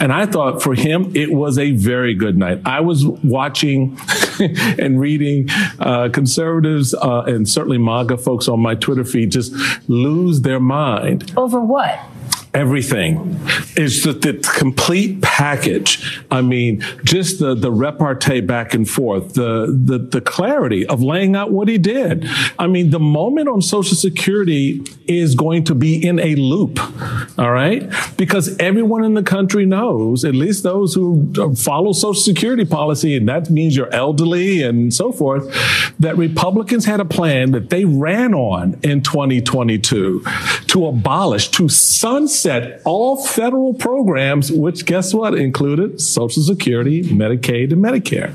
[0.00, 2.60] And I thought for him, it was a very good night.
[2.64, 3.96] I was watching
[4.78, 9.54] and reading uh, conservatives uh, and certainly MAGA folks on my Twitter feed just
[9.88, 11.32] lose their mind.
[11.36, 12.00] Over what?
[12.54, 13.36] Everything.
[13.76, 16.22] It's the, the, complete package.
[16.30, 21.34] I mean, just the, the repartee back and forth, the, the, the clarity of laying
[21.34, 22.26] out what he did.
[22.58, 26.78] I mean, the moment on Social Security is going to be in a loop.
[27.38, 27.92] All right.
[28.16, 33.28] Because everyone in the country knows, at least those who follow Social Security policy, and
[33.28, 35.44] that means you're elderly and so forth,
[35.98, 40.24] that Republicans had a plan that they ran on in 2022
[40.68, 47.72] to abolish, to sunset Set all federal programs, which guess what included Social Security, Medicaid,
[47.72, 48.34] and Medicare.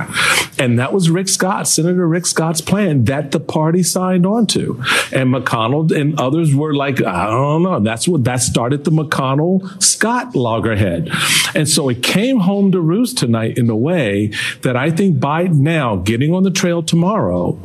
[0.60, 4.82] And that was Rick Scott, Senator Rick Scott's plan that the party signed on to.
[5.14, 7.80] And McConnell and others were like, I don't know.
[7.82, 11.12] That's what that started the McConnell Scott loggerhead.
[11.54, 15.60] And so it came home to roost tonight in a way that I think Biden
[15.60, 17.60] now getting on the trail tomorrow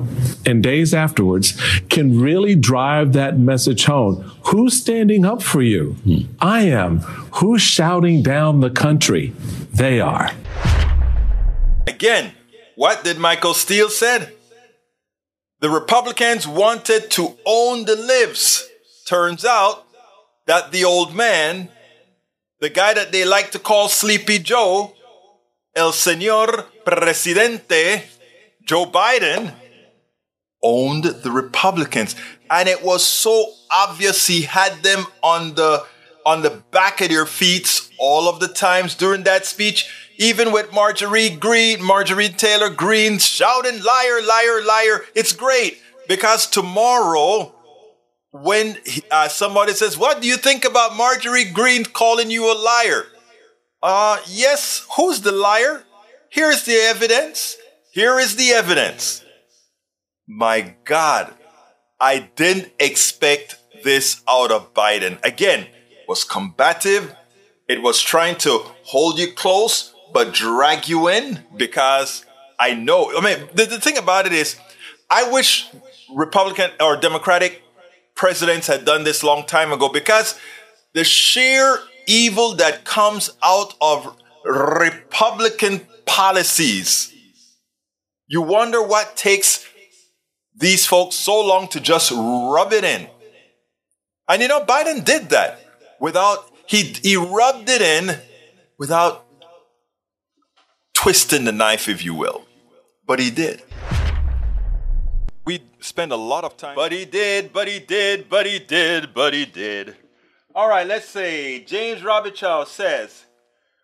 [0.44, 4.30] and days afterwards can really drive that message home.
[4.48, 5.92] Who's standing up for you?
[6.04, 6.34] Hmm.
[6.40, 6.99] I am.
[7.38, 9.33] Who's shouting down the country?
[9.73, 10.31] They are.
[11.87, 12.33] Again,
[12.77, 14.33] what did Michael Steele said?
[15.61, 18.68] The Republicans wanted to own the libs.
[19.07, 19.87] Turns out
[20.47, 21.68] that the old man,
[22.61, 24.94] the guy that they like to call Sleepy Joe,
[25.75, 28.03] El Señor Presidente,
[28.62, 29.55] Joe Biden,
[30.62, 32.16] owned the Republicans.
[32.51, 35.85] And it was so obvious he had them on the
[36.26, 40.72] on the back of their feet all of the times during that speech, even with
[40.72, 45.04] Marjorie Greene, Marjorie Taylor Greene shouting, liar, liar, liar.
[45.14, 47.54] It's great because tomorrow,
[48.30, 48.76] when
[49.10, 53.06] uh, somebody says, What do you think about Marjorie Greene calling you a liar?
[53.82, 55.84] Uh, yes, who's the liar?
[56.30, 57.56] Here's the evidence.
[57.92, 59.24] Here is the evidence.
[60.26, 61.32] My God,
[62.00, 65.22] I didn't expect this out of Biden.
[65.22, 65.66] Again,
[66.09, 67.14] was combative.
[67.69, 72.25] It was trying to hold you close, but drag you in because
[72.59, 73.17] I know.
[73.17, 74.57] I mean, the, the thing about it is,
[75.11, 75.69] I wish
[76.14, 77.62] Republican or Democratic
[78.14, 80.38] presidents had done this long time ago because
[80.93, 87.12] the sheer evil that comes out of Republican policies.
[88.27, 89.67] You wonder what takes
[90.55, 93.09] these folks so long to just rub it in.
[94.29, 95.61] And you know, Biden did that
[96.05, 98.21] without, he, he rubbed it in
[98.77, 99.25] without
[100.93, 102.45] twisting the knife, if you will.
[103.07, 103.62] But he did.
[105.47, 106.77] we spend a lot of time.
[106.77, 109.97] But he did, but he did, but he did, but he did.
[110.55, 113.25] All right, let's say James Robichow says,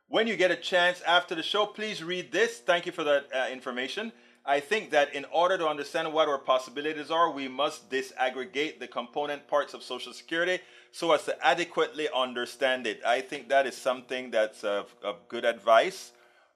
[0.09, 2.59] when you get a chance after the show, please read this.
[2.59, 4.13] Thank you for that uh, information.
[4.45, 8.89] I think that in order to understand what our possibilities are, we must disaggregate the
[8.89, 10.59] component parts of Social Security
[10.93, 13.01] so as to adequately understand it.
[13.05, 16.13] I think that is something that's of, of good advice.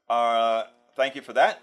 [0.09, 0.65] Uh,
[0.97, 1.61] thank you for that.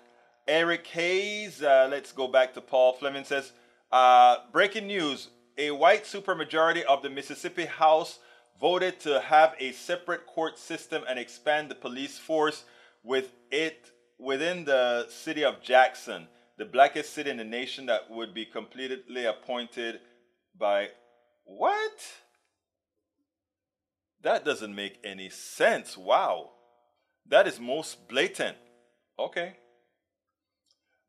[0.47, 3.51] Eric Hayes, uh, let's go back to Paul Fleming says,
[3.91, 8.19] uh, breaking news, a white supermajority of the Mississippi House
[8.59, 12.63] voted to have a separate court system and expand the police force
[13.03, 18.33] with it within the city of Jackson, the blackest city in the nation that would
[18.33, 19.99] be completely appointed
[20.57, 20.89] by
[21.43, 21.91] what?
[24.23, 25.97] That doesn't make any sense.
[25.97, 26.51] Wow.
[27.27, 28.57] That is most blatant.
[29.17, 29.55] Okay.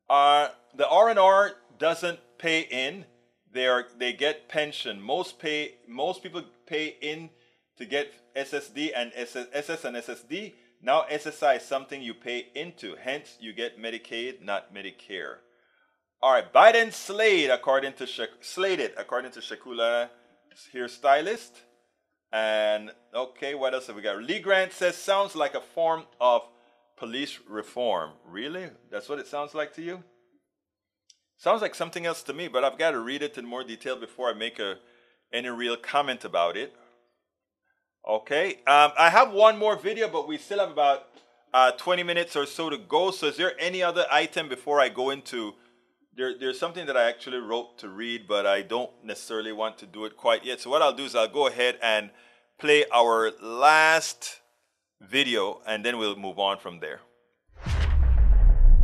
[0.09, 3.05] Uh, the R&R doesn't pay in.
[3.53, 5.01] They are they get pension.
[5.01, 7.29] Most pay most people pay in
[7.77, 10.55] to get SSD and SS, SS and SSD.
[10.81, 12.97] Now SSI is something you pay into.
[12.97, 15.37] Hence you get Medicaid, not Medicare.
[16.23, 20.09] All right, Biden slayed according to Shak- slated according to Shakula
[20.75, 21.51] hairstylist.
[22.33, 24.23] And okay, what else have we got?
[24.23, 26.43] Lee Grant says sounds like a form of
[26.97, 28.13] police reform.
[28.27, 28.71] Really?
[28.91, 30.03] That's what it sounds like to you?
[31.37, 33.97] Sounds like something else to me, but I've got to read it in more detail
[33.97, 34.77] before I make a
[35.33, 36.75] any real comment about it.
[38.09, 41.09] Okay, um, I have one more video, but we still have about
[41.55, 43.11] uh, 20 minutes or so to go.
[43.11, 45.55] So, is there any other item before I go into?
[46.15, 49.87] There, there's something that I actually wrote to read, but I don't necessarily want to
[49.87, 50.61] do it quite yet.
[50.61, 52.11] So, what I'll do is I'll go ahead and
[52.59, 54.43] play our last
[55.01, 57.01] video, and then we'll move on from there.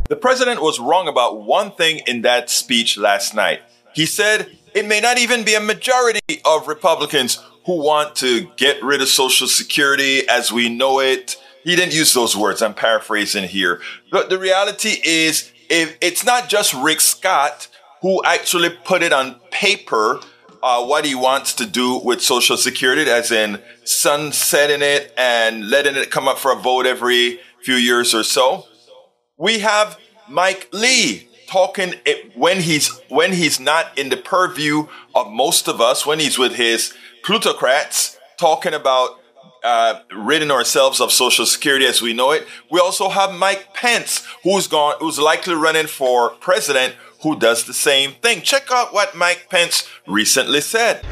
[0.09, 3.61] The president was wrong about one thing in that speech last night.
[3.93, 7.37] He said it may not even be a majority of Republicans
[7.67, 11.35] who want to get rid of Social Security as we know it.
[11.63, 12.63] He didn't use those words.
[12.63, 13.81] I'm paraphrasing here.
[14.11, 17.67] But the reality is, if it's not just Rick Scott
[18.01, 20.19] who actually put it on paper
[20.61, 25.95] uh, what he wants to do with Social Security, as in sunsetting it and letting
[25.95, 28.65] it come up for a vote every few years or so.
[29.37, 35.31] We have Mike Lee talking it, when he's when he's not in the purview of
[35.31, 39.18] most of us, when he's with his plutocrats, talking about
[39.63, 42.47] uh, ridding ourselves of Social Security as we know it.
[42.71, 47.73] We also have Mike Pence, who's gone, who's likely running for president, who does the
[47.73, 48.41] same thing.
[48.41, 51.05] Check out what Mike Pence recently said.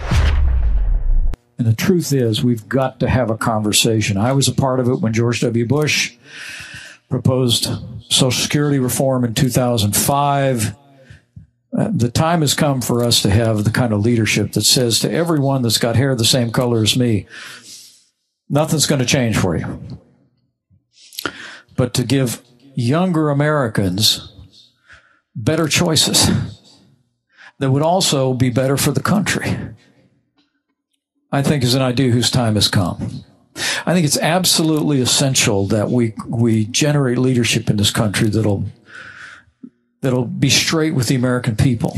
[1.57, 4.17] And the truth is, we've got to have a conversation.
[4.17, 5.65] I was a part of it when George W.
[5.65, 6.15] Bush
[7.09, 7.67] proposed
[8.09, 10.75] Social Security reform in 2005.
[11.77, 14.99] Uh, the time has come for us to have the kind of leadership that says
[14.99, 17.25] to everyone that's got hair the same color as me,
[18.49, 19.99] nothing's going to change for you.
[21.75, 22.41] But to give
[22.75, 24.33] younger Americans
[25.35, 26.27] better choices
[27.59, 29.57] that would also be better for the country.
[31.31, 33.23] I think is an idea whose time has come.
[33.85, 38.65] I think it's absolutely essential that we we generate leadership in this country that'll
[40.01, 41.97] that'll be straight with the American people.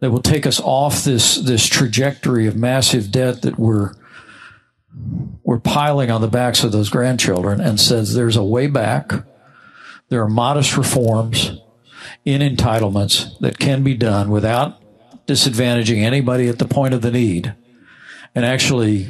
[0.00, 3.94] That will take us off this this trajectory of massive debt that we're
[5.42, 9.12] we're piling on the backs of those grandchildren and says there's a way back.
[10.08, 11.58] There are modest reforms
[12.24, 14.80] in entitlements that can be done without
[15.26, 17.54] disadvantaging anybody at the point of the need
[18.34, 19.08] and actually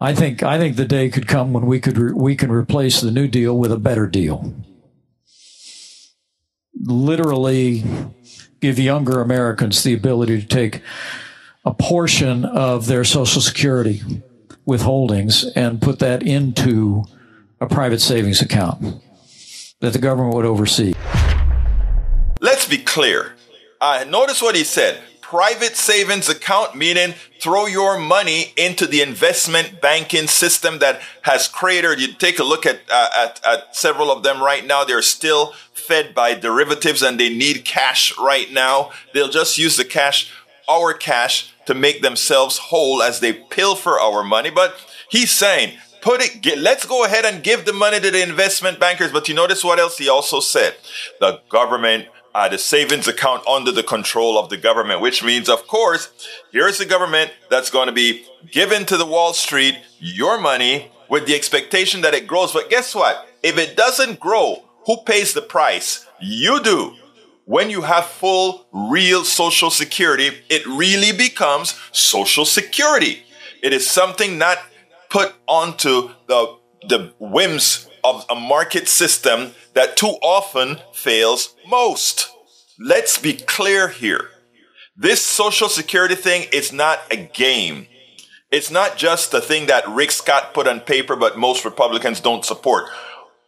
[0.00, 3.00] I think I think the day could come when we could re- we can replace
[3.00, 4.54] the New Deal with a better deal.
[6.80, 7.84] Literally,
[8.60, 10.82] give younger Americans the ability to take
[11.64, 14.02] a portion of their Social Security
[14.68, 17.04] withholdings and put that into
[17.60, 19.02] a private savings account
[19.80, 20.94] that the government would oversee.
[22.40, 23.34] Let's be clear.
[23.80, 29.78] Uh, notice what he said private savings account, meaning throw your money into the investment
[29.78, 32.00] banking system that has created.
[32.00, 34.84] You take a look at, uh, at, at several of them right now.
[34.84, 38.90] They're still fed by derivatives and they need cash right now.
[39.12, 40.32] They'll just use the cash,
[40.66, 44.48] our cash, to make themselves whole as they pilfer our money.
[44.48, 44.74] But
[45.10, 48.80] he's saying, put it, get, let's go ahead and give the money to the investment
[48.80, 49.12] bankers.
[49.12, 50.76] But you notice what else he also said?
[51.20, 55.66] The government uh, the savings account under the control of the government, which means, of
[55.66, 56.10] course,
[56.52, 61.26] here's the government that's going to be given to the Wall Street your money with
[61.26, 62.52] the expectation that it grows.
[62.52, 63.28] But guess what?
[63.42, 66.06] If it doesn't grow, who pays the price?
[66.20, 66.94] You do.
[67.48, 73.22] When you have full, real Social Security, it really becomes Social Security.
[73.62, 74.58] It is something not
[75.08, 82.28] put onto the, the whims of a market system that too often fails most.
[82.78, 84.28] Let's be clear here.
[84.94, 87.86] This Social Security thing is not a game.
[88.50, 92.44] It's not just the thing that Rick Scott put on paper, but most Republicans don't
[92.44, 92.90] support.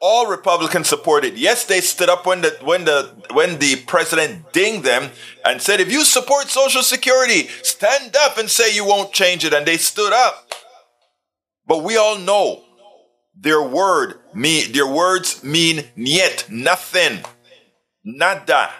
[0.00, 1.36] All Republicans supported.
[1.36, 5.10] Yes, they stood up when the when the when the president dinged them
[5.44, 9.52] and said, "If you support Social Security, stand up and say you won't change it."
[9.52, 10.54] And they stood up.
[11.66, 12.64] But we all know
[13.34, 17.24] their word mean their words mean niet, nothing,
[18.02, 18.70] nada.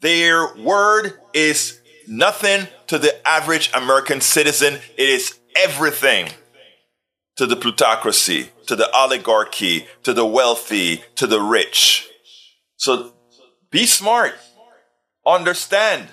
[0.00, 4.80] Their word is nothing to the average American citizen.
[4.96, 6.30] It is everything
[7.36, 12.08] to the plutocracy, to the oligarchy, to the wealthy, to the rich.
[12.76, 13.12] So
[13.70, 14.34] be smart.
[15.26, 16.08] Understand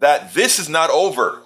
[0.00, 1.42] that this is not over.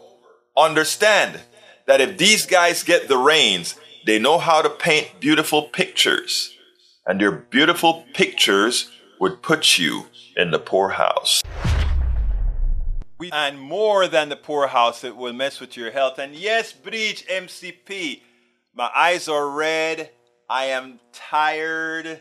[0.57, 1.41] Understand
[1.87, 6.55] that if these guys get the reins, they know how to paint beautiful pictures.
[7.07, 8.91] And their beautiful pictures
[9.21, 11.43] would put you in the poorhouse.
[13.33, 16.19] And more than the poorhouse, it will mess with your health.
[16.19, 18.21] And yes, Bridge MCP,
[18.77, 20.11] my eyes are red.
[20.49, 22.21] I am tired.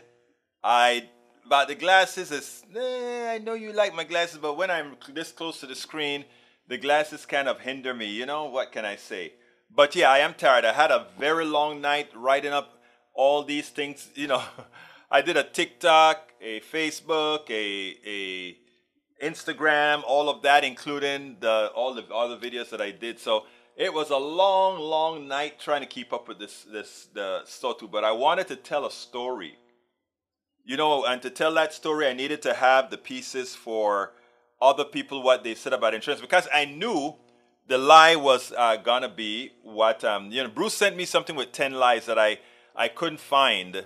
[0.64, 1.08] I
[1.44, 5.30] about the glasses is eh, I know you like my glasses, but when I'm this
[5.30, 6.24] close to the screen,
[6.66, 8.06] the glasses kind of hinder me.
[8.06, 9.34] You know what can I say?
[9.70, 10.64] But yeah, I am tired.
[10.64, 12.80] I had a very long night writing up
[13.14, 14.08] all these things.
[14.16, 14.42] You know,
[15.10, 18.56] I did a TikTok, a Facebook, a a
[19.22, 23.20] Instagram, all of that, including the all the other videos that I did.
[23.20, 23.44] So
[23.76, 27.90] it was a long, long night trying to keep up with this this the Sotu.
[27.90, 29.58] But I wanted to tell a story.
[30.64, 34.12] You know, and to tell that story, I needed to have the pieces for
[34.60, 37.14] other people what they said about insurance because I knew
[37.68, 40.48] the lie was uh, gonna be what um, you know.
[40.48, 42.38] Bruce sent me something with ten lies that I
[42.74, 43.84] I couldn't find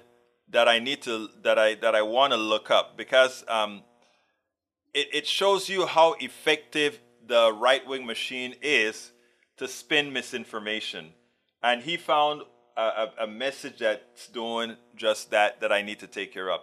[0.50, 3.82] that I need to that I that I want to look up because um,
[4.94, 9.12] it, it shows you how effective the right wing machine is
[9.60, 11.12] to spin misinformation.
[11.62, 12.42] And he found
[12.78, 16.60] a, a, a, message that's doing just that that I need to take care of.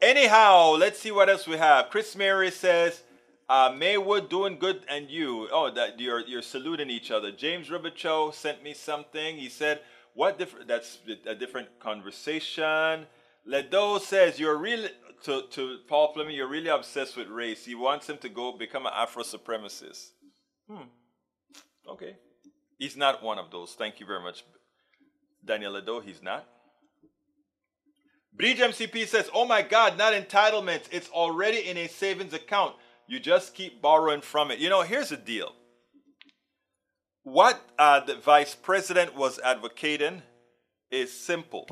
[0.00, 1.90] Anyhow, let's see what else we have.
[1.90, 3.02] Chris Mary says,
[3.48, 5.48] uh, Maywood doing good and you.
[5.50, 7.32] Oh, that you're you're saluting each other.
[7.32, 9.36] James Robichaux sent me something.
[9.36, 9.80] He said,
[10.14, 10.68] "What different?
[10.68, 13.06] That's a different conversation."
[13.44, 14.90] Ledo says, "You're really
[15.24, 17.64] to, to Paul Fleming, you're really obsessed with race.
[17.64, 20.10] He wants him to go become an Afro supremacist.
[20.70, 20.88] Hmm.
[21.88, 22.14] Okay.
[22.78, 23.72] He's not one of those.
[23.72, 24.44] Thank you very much,
[25.44, 26.02] Daniel Ledo.
[26.02, 26.46] He's not.
[28.32, 30.84] Bridge MCP says, Oh my God, not entitlements.
[30.92, 32.76] It's already in a savings account.
[33.08, 34.58] You just keep borrowing from it.
[34.58, 35.54] You know, here's the deal.
[37.24, 40.22] What uh, the vice president was advocating
[40.90, 41.66] is simple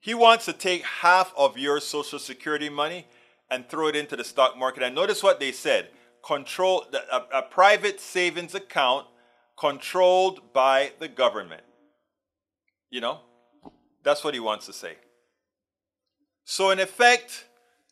[0.00, 3.06] he wants to take half of your Social Security money
[3.50, 4.82] and throw it into the stock market.
[4.82, 5.88] And notice what they said
[6.24, 9.06] control a, a private savings account
[9.58, 11.62] controlled by the government.
[12.90, 13.20] You know,
[14.02, 14.96] that's what he wants to say.
[16.44, 17.44] So, in effect,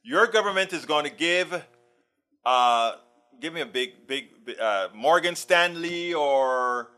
[0.02, 1.62] your government is going to give,
[2.44, 2.92] uh,
[3.40, 4.28] give me a big, big,
[4.60, 6.88] uh, Morgan Stanley or,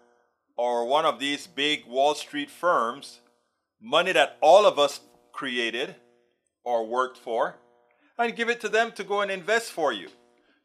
[0.56, 3.20] or one of these big Wall Street firms
[3.80, 5.00] money that all of us
[5.32, 5.94] created
[6.64, 7.56] or worked for,
[8.18, 10.08] and give it to them to go and invest for you.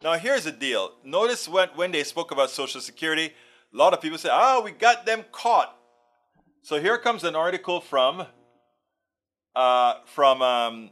[0.02, 0.92] Now, here's the deal.
[1.04, 3.34] Notice when, when they spoke about Social Security,
[3.74, 5.76] a lot of people say, oh, we got them caught.
[6.62, 8.26] So here comes an article from,
[9.56, 10.90] uh, from um,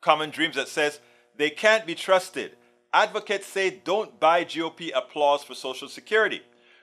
[0.00, 1.00] Common Dreams that says,
[1.36, 2.56] they can't be trusted.
[2.92, 6.42] Advocates say don't buy GOP applause for Social Security.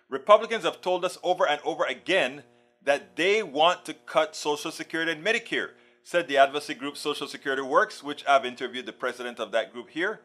[0.09, 2.43] Republicans have told us over and over again
[2.83, 5.71] that they want to cut Social Security and Medicare,
[6.03, 9.89] said the advocacy group Social Security Works, which I've interviewed the president of that group
[9.89, 10.21] here.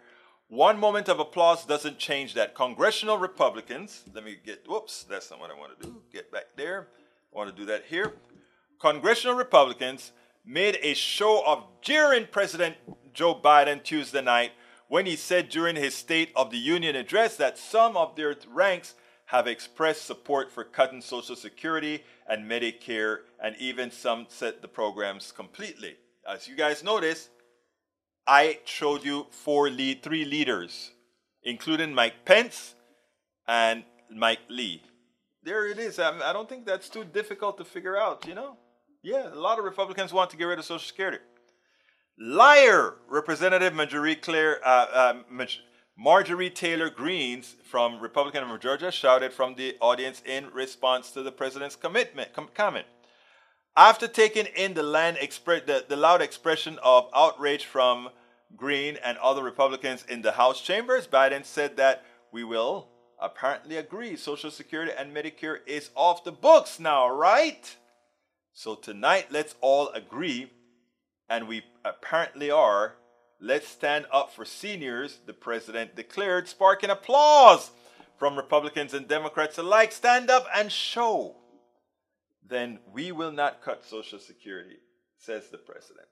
[0.53, 2.55] One moment of applause doesn't change that.
[2.55, 6.03] Congressional Republicans, let me get, whoops, that's not what I want to do.
[6.13, 6.89] Get back there.
[7.33, 8.13] I want to do that here.
[8.79, 10.13] Congressional Republicans
[10.45, 12.77] made a show of jeering President
[13.15, 14.53] Joe Biden Tuesday night
[14.89, 18.95] when he said during his State of the Union address that some of their ranks
[19.25, 25.33] have expressed support for cutting Social Security and Medicare, and even some set the programs
[25.33, 25.97] completely.
[26.29, 27.31] As you guys notice,
[28.27, 30.93] I showed you four lead, three leaders,
[31.43, 32.75] including Mike Pence
[33.49, 34.83] and Mike Lee.
[35.43, 35.99] There it is.
[35.99, 38.57] I, I don't think that's too difficult to figure out, you know?
[39.03, 41.19] Yeah, a lot of Republicans want to get rid of Social Security.
[42.19, 42.95] Liar!
[43.09, 45.47] Representative Marjorie, Claire, uh, uh,
[45.99, 51.33] Marjorie Taylor Greens from Republican of Georgia shouted from the audience in response to the
[51.33, 52.87] president's commitment, com- comment.
[53.77, 58.11] After taking in the, expre- the, the loud expression of outrage from
[58.55, 64.17] Greene and other Republicans in the House chambers, Biden said that we will apparently agree
[64.17, 67.75] Social Security and Medicare is off the books now, right?
[68.53, 70.53] So tonight, let's all agree,
[71.31, 72.97] and we apparently are.
[73.41, 77.71] Let's stand up for seniors, the president declared, sparking applause
[78.19, 79.93] from Republicans and Democrats alike.
[79.93, 81.37] Stand up and show.
[82.47, 84.77] Then we will not cut Social Security,
[85.19, 86.07] says the president.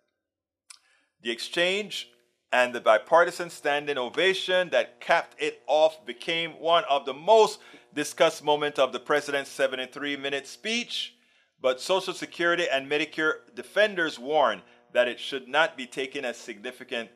[1.22, 2.08] The exchange
[2.52, 7.60] and the bipartisan standing ovation that capped it off became one of the most
[7.94, 11.14] discussed moments of the president's 73 minute speech.
[11.60, 14.62] But Social Security and Medicare defenders warn
[14.92, 17.10] that it should not be taken as significant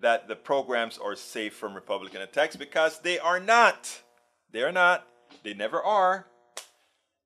[0.00, 4.02] that the programs are safe from Republican attacks because they are not.
[4.50, 5.06] They are not.
[5.42, 6.26] They never are.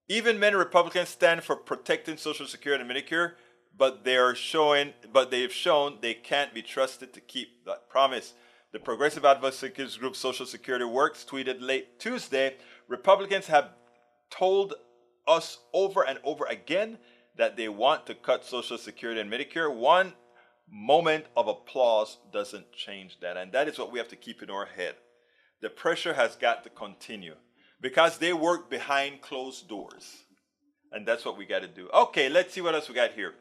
[0.08, 3.32] Even many Republicans stand for protecting Social Security and Medicare
[3.76, 8.34] but they are showing, but they've shown they can't be trusted to keep that promise.
[8.72, 12.56] The Progressive Advocacy Group Social Security Works tweeted late Tuesday
[12.88, 13.70] Republicans have
[14.30, 14.74] told
[15.26, 16.98] us over and over again
[17.36, 19.74] that they want to cut Social Security and Medicare.
[19.74, 20.14] One
[20.70, 23.36] moment of applause doesn't change that.
[23.36, 24.96] And that is what we have to keep in our head.
[25.62, 27.34] The pressure has got to continue
[27.84, 30.06] because they work behind closed doors.
[30.90, 31.90] And that's what we got to do.
[31.92, 33.34] Okay, let's see what else we got here.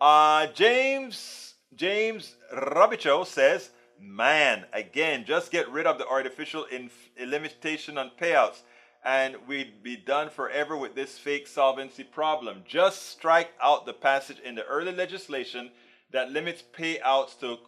[0.00, 3.70] Uh, James James Robichaux says,
[4.00, 8.62] "Man, again, just get rid of the artificial inf- limitation on payouts,
[9.04, 12.64] and we'd be done forever with this fake solvency problem.
[12.66, 15.70] Just strike out the passage in the early legislation
[16.10, 17.58] that limits payouts to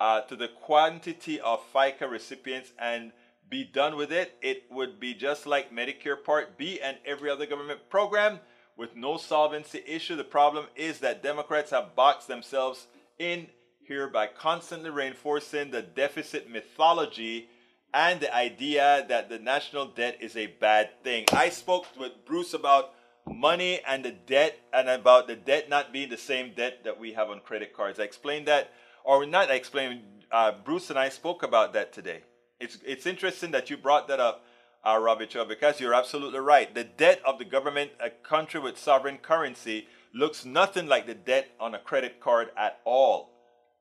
[0.00, 3.12] uh, to the quantity of FICA recipients and."
[3.48, 4.36] Be done with it.
[4.42, 8.40] It would be just like Medicare Part B and every other government program
[8.76, 10.16] with no solvency issue.
[10.16, 12.86] The problem is that Democrats have boxed themselves
[13.18, 13.48] in
[13.80, 17.48] here by constantly reinforcing the deficit mythology
[17.94, 21.24] and the idea that the national debt is a bad thing.
[21.32, 22.92] I spoke with Bruce about
[23.26, 27.14] money and the debt and about the debt not being the same debt that we
[27.14, 27.98] have on credit cards.
[27.98, 28.72] I explained that,
[29.04, 32.22] or not I explained, uh, Bruce and I spoke about that today.
[32.60, 34.44] It's, it's interesting that you brought that up
[34.84, 36.74] uh, Robichaux, because you're absolutely right.
[36.74, 41.48] The debt of the government, a country with sovereign currency, looks nothing like the debt
[41.60, 43.30] on a credit card at all.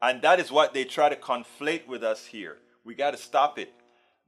[0.02, 2.58] And that is what they try to conflate with us here.
[2.84, 3.74] We got to stop it.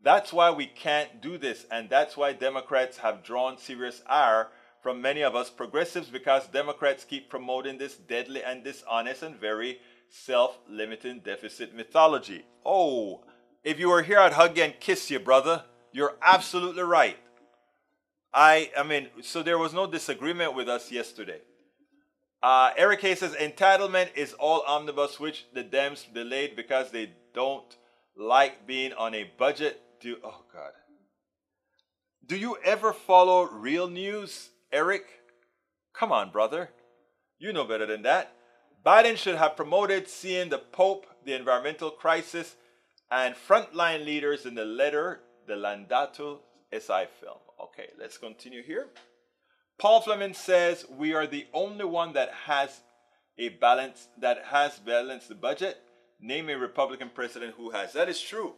[0.02, 1.66] That's why we can't do this.
[1.70, 4.48] And that's why Democrats have drawn serious ire
[4.82, 9.80] from many of us progressives because Democrats keep promoting this deadly and dishonest and very
[10.10, 12.46] self limiting deficit mythology.
[12.66, 13.24] Oh,
[13.64, 15.64] if you were here, I'd hug you and kiss you, brother.
[15.92, 17.18] You're absolutely right.
[18.34, 21.42] I, I mean, so there was no disagreement with us yesterday.
[22.42, 27.76] Uh, Eric Hayes says entitlement is all omnibus, which the Dems delayed because they don't
[28.16, 29.82] like being on a budget.
[30.00, 30.72] Do oh God.
[32.26, 35.06] Do you ever follow real news, Eric?
[35.94, 36.70] Come on, brother.
[37.40, 38.34] You know better than that.
[38.86, 42.56] Biden should have promoted seeing the Pope, the environmental crisis,
[43.12, 46.40] and frontline leaders in the letter the Laudato
[46.72, 47.38] Si film.
[47.62, 48.88] Okay, let's continue here.
[49.80, 52.82] Paul Fleming says we are the only one that has
[53.38, 55.78] a balance that has balanced the budget.
[56.20, 57.94] Name a Republican president who has.
[57.94, 58.54] That is true.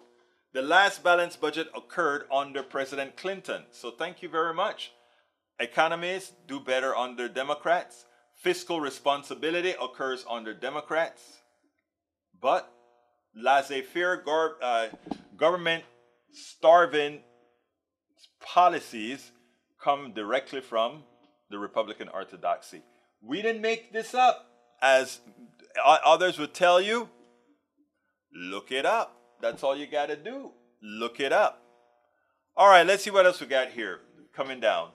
[0.53, 3.63] The last balanced budget occurred under President Clinton.
[3.71, 4.91] So thank you very much.
[5.59, 8.05] Economies do better under Democrats.
[8.35, 11.37] Fiscal responsibility occurs under Democrats.
[12.41, 12.73] But
[13.35, 14.23] laissez faire
[14.61, 14.87] uh,
[15.37, 15.83] government
[16.33, 17.19] starving
[18.39, 19.31] policies
[19.81, 21.03] come directly from
[21.49, 22.81] the Republican orthodoxy.
[23.21, 24.47] We didn't make this up,
[24.81, 25.19] as
[25.85, 27.09] others would tell you.
[28.33, 29.15] Look it up.
[29.41, 30.51] That's all you got to do.
[30.81, 31.61] Look it up.
[32.55, 33.99] All right, let's see what else we got here
[34.35, 34.89] coming down.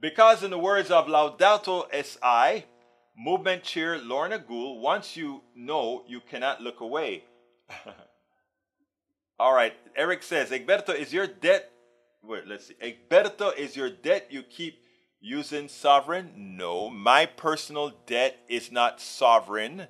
[0.00, 2.64] Because, in the words of Laudato Si,
[3.16, 7.24] movement chair Lorna Gold, once you know, you cannot look away.
[9.38, 9.74] All right.
[9.96, 11.70] Eric says, Egberto, is your debt.
[12.22, 12.74] Wait, let's see.
[12.82, 14.82] Egberto, is your debt you keep
[15.20, 16.56] using sovereign?
[16.56, 19.86] No, my personal debt is not sovereign.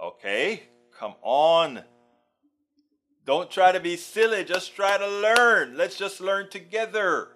[0.00, 0.62] Okay,
[0.98, 1.82] come on.
[3.26, 4.44] Don't try to be silly.
[4.44, 5.76] Just try to learn.
[5.76, 7.28] Let's just learn together.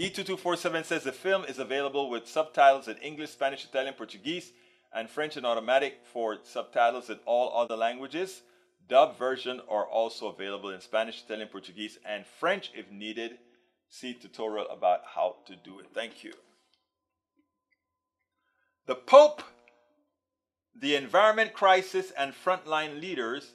[0.00, 4.52] E2247 says the film is available with subtitles in English, Spanish, Italian, Portuguese,
[4.96, 8.42] and French and automatic for subtitles in all other languages.
[8.88, 13.38] Dub version are also available in Spanish, Italian, Portuguese, and French if needed.
[13.90, 15.86] See tutorial about how to do it.
[15.92, 16.32] Thank you.
[18.86, 19.42] The Pope,
[20.74, 23.52] the environment crisis, and frontline leaders.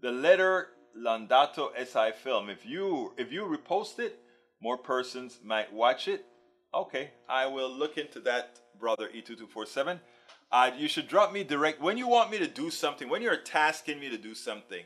[0.00, 2.48] The letter Laudato Si film.
[2.48, 4.20] If you if you repost it,
[4.60, 6.24] more persons might watch it.
[6.72, 9.98] Okay, I will look into that, brother E2247.
[10.54, 13.08] Uh, you should drop me direct when you want me to do something.
[13.08, 14.84] When you're tasking me to do something,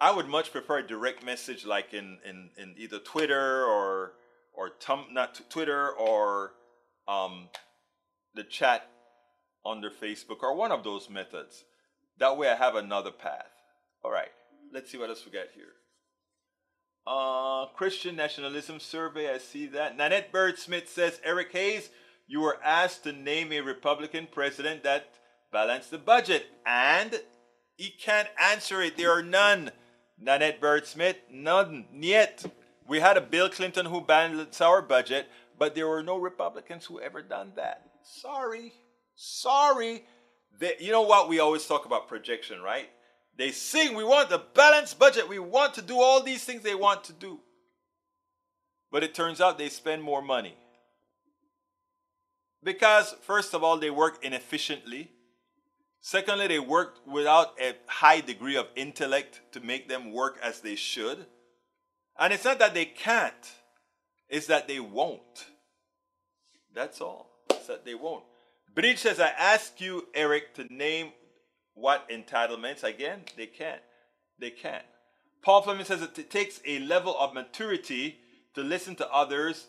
[0.00, 4.14] I would much prefer a direct message, like in in, in either Twitter or
[4.52, 6.54] or tum, not Twitter or
[7.06, 7.50] um,
[8.34, 8.90] the chat
[9.64, 11.62] under Facebook or one of those methods.
[12.18, 13.52] That way, I have another path.
[14.04, 14.32] All right,
[14.72, 15.74] let's see what else we got here.
[17.06, 19.96] Uh, Christian Nationalism Survey, I see that.
[19.96, 21.90] Nanette Bird Smith says, Eric Hayes,
[22.26, 25.14] you were asked to name a Republican president that
[25.52, 27.20] balanced the budget, and
[27.76, 28.96] he can't answer it.
[28.96, 29.70] There are none.
[30.18, 32.44] Nanette Bird Smith, none yet.
[32.88, 37.00] We had a Bill Clinton who balanced our budget, but there were no Republicans who
[37.00, 37.82] ever done that.
[38.02, 38.72] Sorry.
[39.14, 40.04] Sorry.
[40.58, 41.28] They, you know what?
[41.28, 42.88] We always talk about projection, right?
[43.36, 45.28] They sing, we want a balanced budget.
[45.28, 47.40] We want to do all these things they want to do.
[48.90, 50.56] But it turns out they spend more money.
[52.66, 55.12] Because, first of all, they work inefficiently.
[56.00, 60.74] Secondly, they work without a high degree of intellect to make them work as they
[60.74, 61.26] should.
[62.18, 63.52] And it's not that they can't,
[64.28, 65.46] it's that they won't.
[66.74, 67.30] That's all.
[67.50, 68.24] It's that they won't.
[68.74, 71.12] Bridge says, I ask you, Eric, to name
[71.74, 72.82] what entitlements.
[72.82, 73.80] Again, they can't.
[74.40, 74.84] They can't.
[75.40, 78.18] Paul Fleming says it takes a level of maturity
[78.54, 79.68] to listen to others,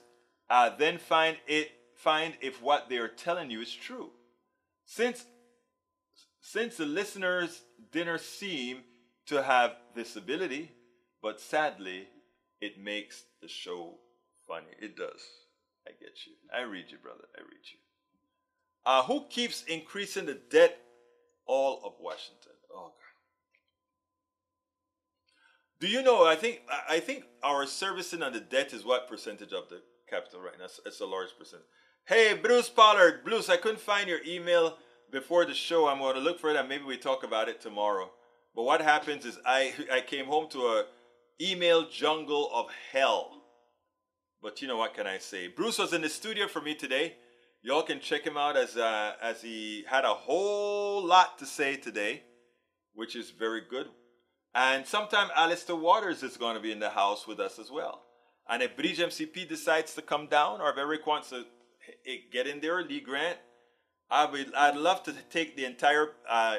[0.50, 4.12] uh, then find it find if what they are telling you is true.
[4.86, 5.26] Since
[6.40, 8.84] since the listeners' dinner seem
[9.26, 10.72] to have this ability,
[11.22, 12.08] but sadly,
[12.62, 13.96] it makes the show
[14.48, 14.72] funny.
[14.80, 15.22] It does.
[15.86, 16.34] I get you.
[16.54, 17.26] I read you, brother.
[17.38, 17.80] I read you.
[18.86, 20.78] Uh, who keeps increasing the debt?
[21.46, 22.54] All of Washington.
[22.74, 22.94] Oh God.
[25.80, 26.26] Do you know?
[26.26, 30.42] I think I think our servicing on the debt is what percentage of the capital
[30.42, 30.68] right now?
[30.86, 31.64] It's, a large percent.
[32.08, 34.78] Hey, Bruce Pollard, Bruce, I couldn't find your email
[35.12, 35.90] before the show.
[35.90, 38.10] I'm going to look for it and maybe we talk about it tomorrow.
[38.56, 40.86] But what happens is I I came home to a
[41.42, 43.44] email jungle of hell.
[44.42, 45.50] But you know what can I say?
[45.50, 47.18] Bruce was in the studio for me today.
[47.62, 51.76] Y'all can check him out as uh, as he had a whole lot to say
[51.76, 52.24] today,
[52.94, 53.88] which is very good.
[54.56, 58.04] And sometime Alistair Waters is going to be in the house with us as well.
[58.48, 61.44] And if Bridge MCP decides to come down, or if Eric wants to
[62.32, 63.38] get in there, Lee Grant,
[64.10, 66.58] I would I'd love to take the entire uh,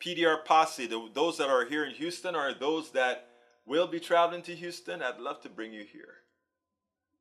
[0.00, 3.28] PDR posse, the, those that are here in Houston, or those that
[3.64, 5.02] will be traveling to Houston.
[5.02, 6.14] I'd love to bring you here.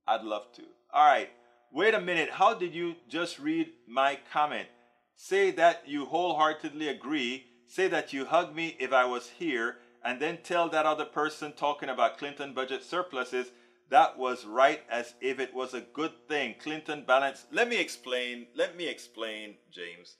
[0.07, 0.63] I'd love to.
[0.93, 1.29] All right.
[1.71, 2.31] Wait a minute.
[2.31, 4.67] How did you just read my comment?
[5.15, 7.45] Say that you wholeheartedly agree.
[7.67, 11.53] Say that you hug me if I was here, and then tell that other person
[11.53, 13.51] talking about Clinton budget surpluses
[13.91, 16.55] that was right as if it was a good thing.
[16.57, 17.47] Clinton balanced.
[17.51, 18.47] Let me explain.
[18.55, 20.15] Let me explain, James.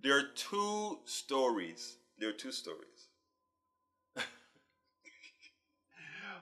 [0.00, 1.96] There are two stories.
[2.18, 3.08] There are two stories.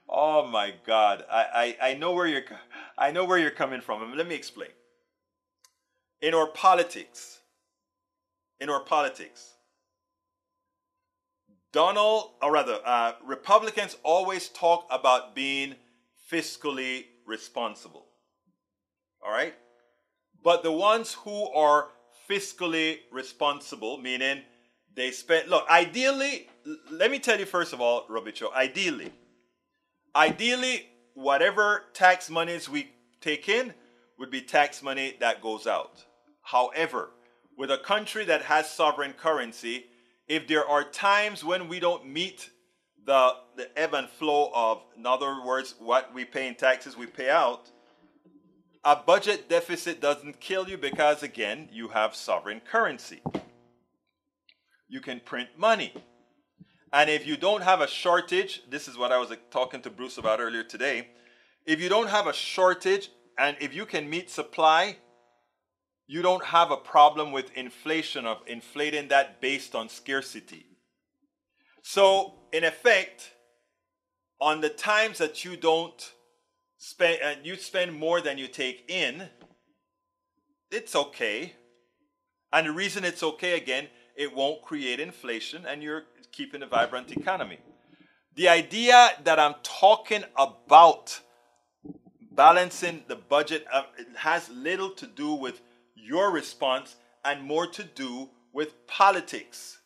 [0.09, 1.25] oh my God.
[1.31, 2.45] I, I, I know where you're
[2.99, 4.15] I know where you're coming from.
[4.15, 4.71] Let me explain.
[6.21, 7.41] In our politics,
[8.61, 9.55] in our politics,
[11.73, 15.75] Donald, or rather, uh, Republicans always talk about being
[16.31, 18.07] fiscally responsible.
[19.25, 19.55] All right?
[20.43, 21.89] But the ones who are
[22.29, 24.43] fiscally responsible, meaning
[24.95, 26.49] they spend, look, ideally,
[26.91, 29.13] let me tell you first of all, Robichaux, ideally,
[30.15, 33.73] ideally, whatever tax monies we take in
[34.19, 36.05] would be tax money that goes out.
[36.43, 37.11] However,
[37.57, 39.87] with a country that has sovereign currency,
[40.29, 42.51] if there are times when we don't meet
[43.07, 47.07] the, the ebb and flow of, in other words, what we pay in taxes, we
[47.07, 47.71] pay out,
[48.85, 53.23] a budget deficit doesn't kill you because, again, you have sovereign currency.
[54.89, 55.93] You can print money.
[56.93, 60.19] And if you don't have a shortage, this is what I was talking to Bruce
[60.19, 61.09] about earlier today.
[61.67, 64.99] If you don't have a shortage and if you can meet supply,
[66.07, 70.67] you don't have a problem with inflation of inflating that based on scarcity.
[71.83, 73.33] So, in effect,
[74.41, 76.13] on the times that you don't
[76.79, 79.29] spend, uh, you spend more than you take in,
[80.71, 81.55] it's okay.
[82.53, 87.11] And the reason it's okay again it won't create inflation, and you're keeping a vibrant
[87.11, 87.59] economy.
[88.37, 91.21] The idea that I'm talking about
[92.31, 93.83] balancing the budget uh,
[94.15, 95.61] has little to do with
[95.97, 96.95] your response
[97.25, 99.79] and more to do with politics.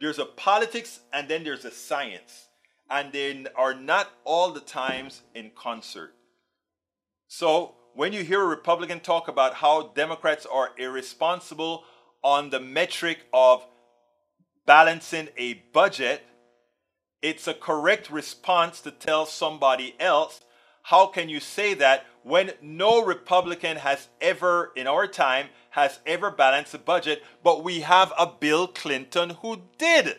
[0.00, 2.48] There's a politics and then there's a science,
[2.90, 6.14] and they are not all the times in concert.
[7.28, 11.84] So when you hear a Republican talk about how Democrats are irresponsible
[12.22, 13.64] on the metric of
[14.66, 16.22] balancing a budget,
[17.22, 20.40] it's a correct response to tell somebody else
[20.84, 26.30] how can you say that when no Republican has ever, in our time, has ever
[26.30, 30.16] balanced a budget, but we have a Bill Clinton who did?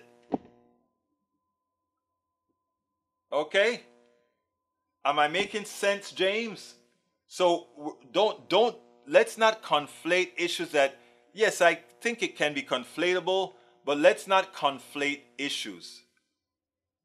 [3.32, 3.82] Okay?
[5.06, 6.74] Am I making sense, James?
[7.28, 10.98] So don't don't let's not conflate issues that
[11.32, 13.54] yes, I think it can be conflatable,
[13.86, 16.02] but let's not conflate issues.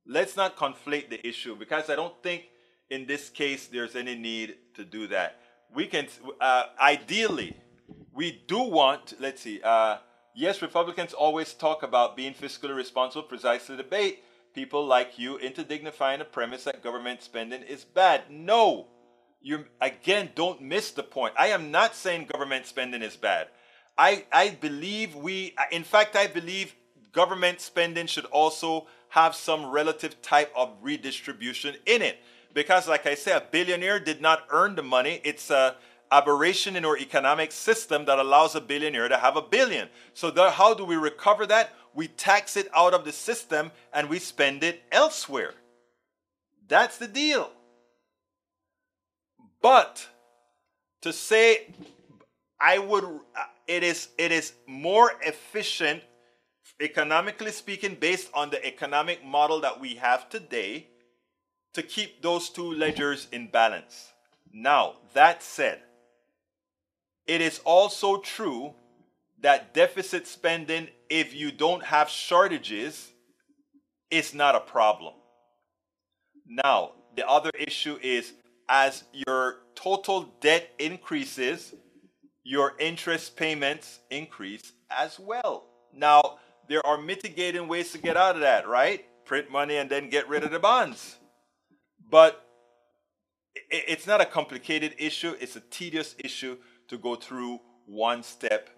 [0.06, 2.44] Let's not conflate the issue because I don't think
[2.90, 5.40] in this case, there's any need to do that.
[5.72, 6.08] We can,
[6.40, 7.56] uh, ideally,
[8.12, 9.98] we do want, let's see, uh,
[10.34, 16.18] yes, Republicans always talk about being fiscally responsible, precisely debate people like you into dignifying
[16.18, 18.22] the premise that government spending is bad.
[18.28, 18.88] No,
[19.40, 21.34] you again don't miss the point.
[21.38, 23.48] I am not saying government spending is bad.
[23.96, 26.74] I, I believe we, in fact, I believe
[27.12, 32.18] government spending should also have some relative type of redistribution in it
[32.52, 35.20] because, like I said, a billionaire did not earn the money.
[35.24, 35.76] It's a
[36.12, 39.88] aberration in our economic system that allows a billionaire to have a billion.
[40.14, 41.72] So, the, how do we recover that?
[41.94, 45.54] We tax it out of the system and we spend it elsewhere.
[46.68, 47.50] That's the deal.
[49.60, 50.08] But
[51.02, 51.74] to say
[52.60, 56.02] I would uh, it is it is more efficient
[56.80, 60.88] economically speaking based on the economic model that we have today
[61.74, 64.12] to keep those two ledgers in balance.
[64.52, 65.80] Now, that said,
[67.26, 68.74] it is also true
[69.40, 73.12] that deficit spending, if you don't have shortages,
[74.10, 75.14] is not a problem.
[76.46, 78.32] Now, the other issue is
[78.68, 81.74] as your total debt increases,
[82.42, 85.66] your interest payments increase as well.
[85.94, 89.04] Now, there are mitigating ways to get out of that, right?
[89.24, 91.16] Print money and then get rid of the bonds.
[92.10, 92.44] But
[93.70, 96.56] it's not a complicated issue, it's a tedious issue
[96.88, 98.70] to go through one step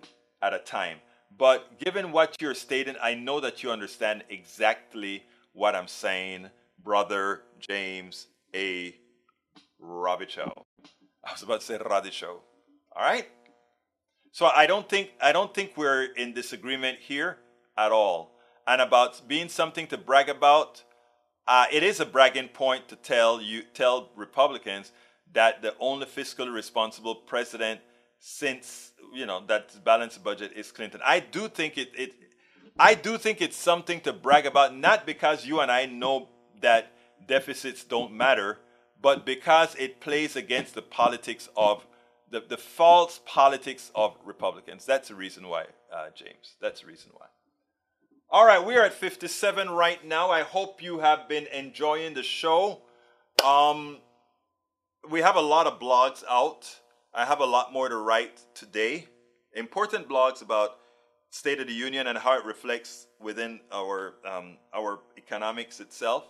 [0.42, 0.98] at a time.
[1.36, 6.50] But given what you're stating, I know that you understand exactly what I'm saying,
[6.82, 8.94] brother James A.
[9.82, 10.64] Robichaux.
[11.24, 12.40] I was about to say Radicho.
[12.94, 13.28] All right?
[14.32, 17.38] So I don't think I don't think we're in disagreement here
[17.76, 18.38] at all.
[18.66, 20.84] And about being something to brag about,
[21.46, 24.92] uh, it is a bragging point to tell you tell Republicans
[25.32, 27.80] that the only fiscally responsible president
[28.18, 31.00] since you know that balanced budget is Clinton.
[31.04, 32.12] I do think it, it
[32.78, 36.28] I do think it's something to brag about, not because you and I know
[36.60, 36.92] that
[37.26, 38.58] deficits don't matter,
[39.00, 41.86] but because it plays against the politics of
[42.30, 44.86] the, the false politics of Republicans.
[44.86, 46.56] That's the reason why, uh, James.
[46.60, 47.26] That's the reason why.
[48.32, 50.30] All right, we are at 57 right now.
[50.30, 52.80] I hope you have been enjoying the show.
[53.44, 53.98] Um,
[55.10, 56.80] we have a lot of blogs out.
[57.12, 59.06] I have a lot more to write today.
[59.52, 60.78] Important blogs about
[61.28, 66.24] State of the Union and how it reflects within our um, our economics itself.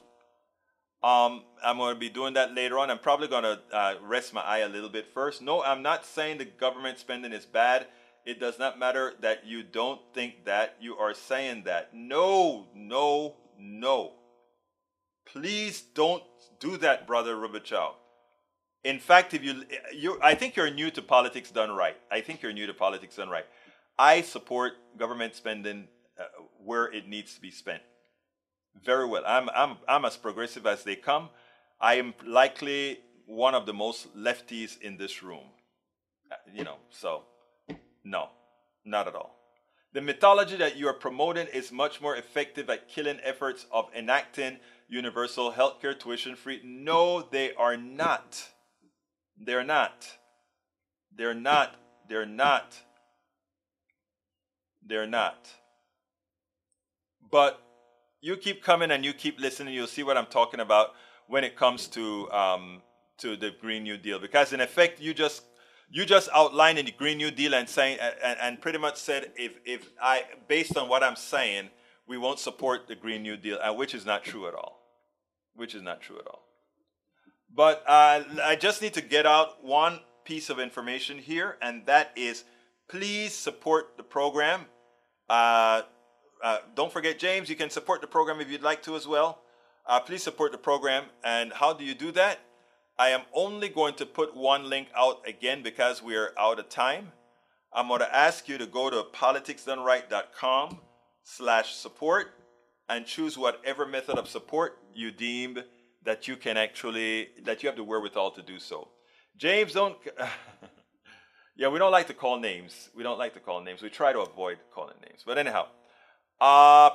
[1.05, 2.91] Um, I'm going to be doing that later on.
[2.91, 5.41] I'm probably going to uh, rest my eye a little bit first.
[5.41, 7.87] No, I'm not saying the government spending is bad.
[8.25, 10.77] It does not matter that you don't think that.
[10.81, 11.93] You are saying that.
[11.93, 14.13] No, no, no.
[15.25, 16.23] Please don't
[16.61, 17.95] do that, brother Robichaux.
[18.85, 21.97] In fact, if you, you, I think you're new to politics done right.
[22.11, 23.47] I think you're new to politics done right.
[23.99, 26.25] I support government spending uh,
[26.65, 27.83] where it needs to be spent.
[28.85, 29.23] Very well.
[29.27, 31.29] I'm, I'm, I'm as progressive as they come.
[31.81, 35.45] I am likely one of the most lefties in this room.
[36.31, 37.25] Uh, you know, so
[38.05, 38.29] no,
[38.85, 39.37] not at all.
[39.93, 44.59] The mythology that you are promoting is much more effective at killing efforts of enacting
[44.89, 46.61] universal healthcare tuition free.
[46.65, 48.49] No, they are not.
[49.39, 50.07] They're not.
[51.15, 51.77] They're not.
[52.09, 52.77] They're not.
[54.85, 55.49] They're not.
[57.31, 57.63] But
[58.21, 59.75] you keep coming and you keep listening.
[59.75, 60.95] You'll see what I'm talking about
[61.29, 62.83] when it comes to um,
[63.19, 64.19] to the Green New Deal.
[64.19, 65.43] Because in effect, you just
[65.93, 69.33] you just outlined in the Green New Deal and saying and, and pretty much said
[69.37, 71.69] if if I based on what I'm saying,
[72.09, 74.81] we won't support the Green New Deal, uh, which is not true at all.
[75.55, 76.47] Which is not true at all.
[77.55, 82.13] But uh, I just need to get out one piece of information here, and that
[82.17, 82.45] is
[82.89, 84.65] please support the program.
[85.29, 85.83] Uh,
[86.43, 89.43] uh, don't forget, James, you can support the program if you'd like to as well.
[89.87, 91.05] Uh, please support the program.
[91.23, 92.41] And how do you do that?
[92.99, 96.69] I am only going to put one link out again because we are out of
[96.69, 97.13] time.
[97.73, 100.79] I'm going to ask you to go to politicsdoneright.com
[101.25, 102.35] slash support
[102.89, 105.59] and choose whatever method of support you deem
[106.05, 108.89] that you can actually, that you have the wherewithal to do so.
[109.37, 109.97] James, don't,
[111.57, 112.91] yeah, we don't like to call names.
[112.95, 113.81] We don't like to call names.
[113.83, 115.23] We try to avoid calling names.
[115.25, 115.67] But anyhow,
[116.41, 116.91] uh.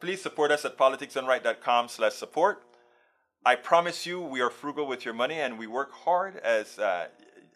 [0.00, 2.64] Please support us at politicsdoneright.com slash support.
[3.44, 7.06] I promise you, we are frugal with your money, and we work hard, as uh,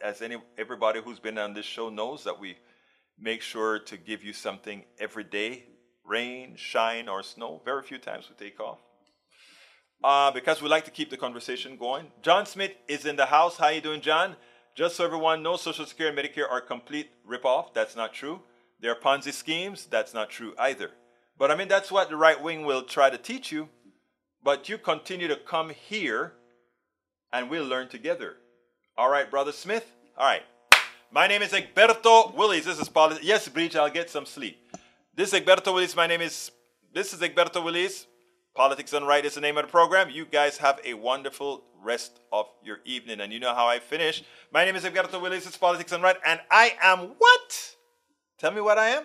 [0.01, 2.57] as any everybody who's been on this show knows that we
[3.19, 5.65] make sure to give you something every day,
[6.03, 7.61] rain, shine, or snow.
[7.67, 8.79] Very few times we take off.
[10.03, 12.07] Uh, because we like to keep the conversation going.
[12.23, 13.59] John Smith is in the house.
[13.59, 14.37] How you doing, John?
[14.75, 17.75] Just so everyone knows, Social Security and Medicare are complete ripoff.
[17.75, 18.41] That's not true.
[18.81, 19.85] They're Ponzi schemes.
[19.85, 20.93] That's not true either.
[21.39, 23.69] But I mean, that's what the right wing will try to teach you
[24.45, 26.35] but you continue to come here
[27.33, 28.37] and we'll learn together.
[28.97, 29.91] All right, Brother Smith?
[30.17, 30.43] All right.
[31.11, 32.67] My name is Egberto Willies.
[32.67, 33.25] This is politics.
[33.25, 34.59] Yes, Bridge, I'll get some sleep.
[35.15, 35.97] This is Egberto Willies.
[35.97, 36.51] My name is,
[36.93, 38.07] this is Egberto Willies.
[38.55, 40.11] Politics Done Right is the name of the program.
[40.11, 43.21] You guys have a wonderful rest of your evening.
[43.21, 44.23] And you know how I finish.
[44.53, 45.47] My name is Egberto Willis.
[45.47, 46.17] It's Politics Done Right.
[46.25, 47.75] And I am what?
[48.39, 49.05] Tell me what I am.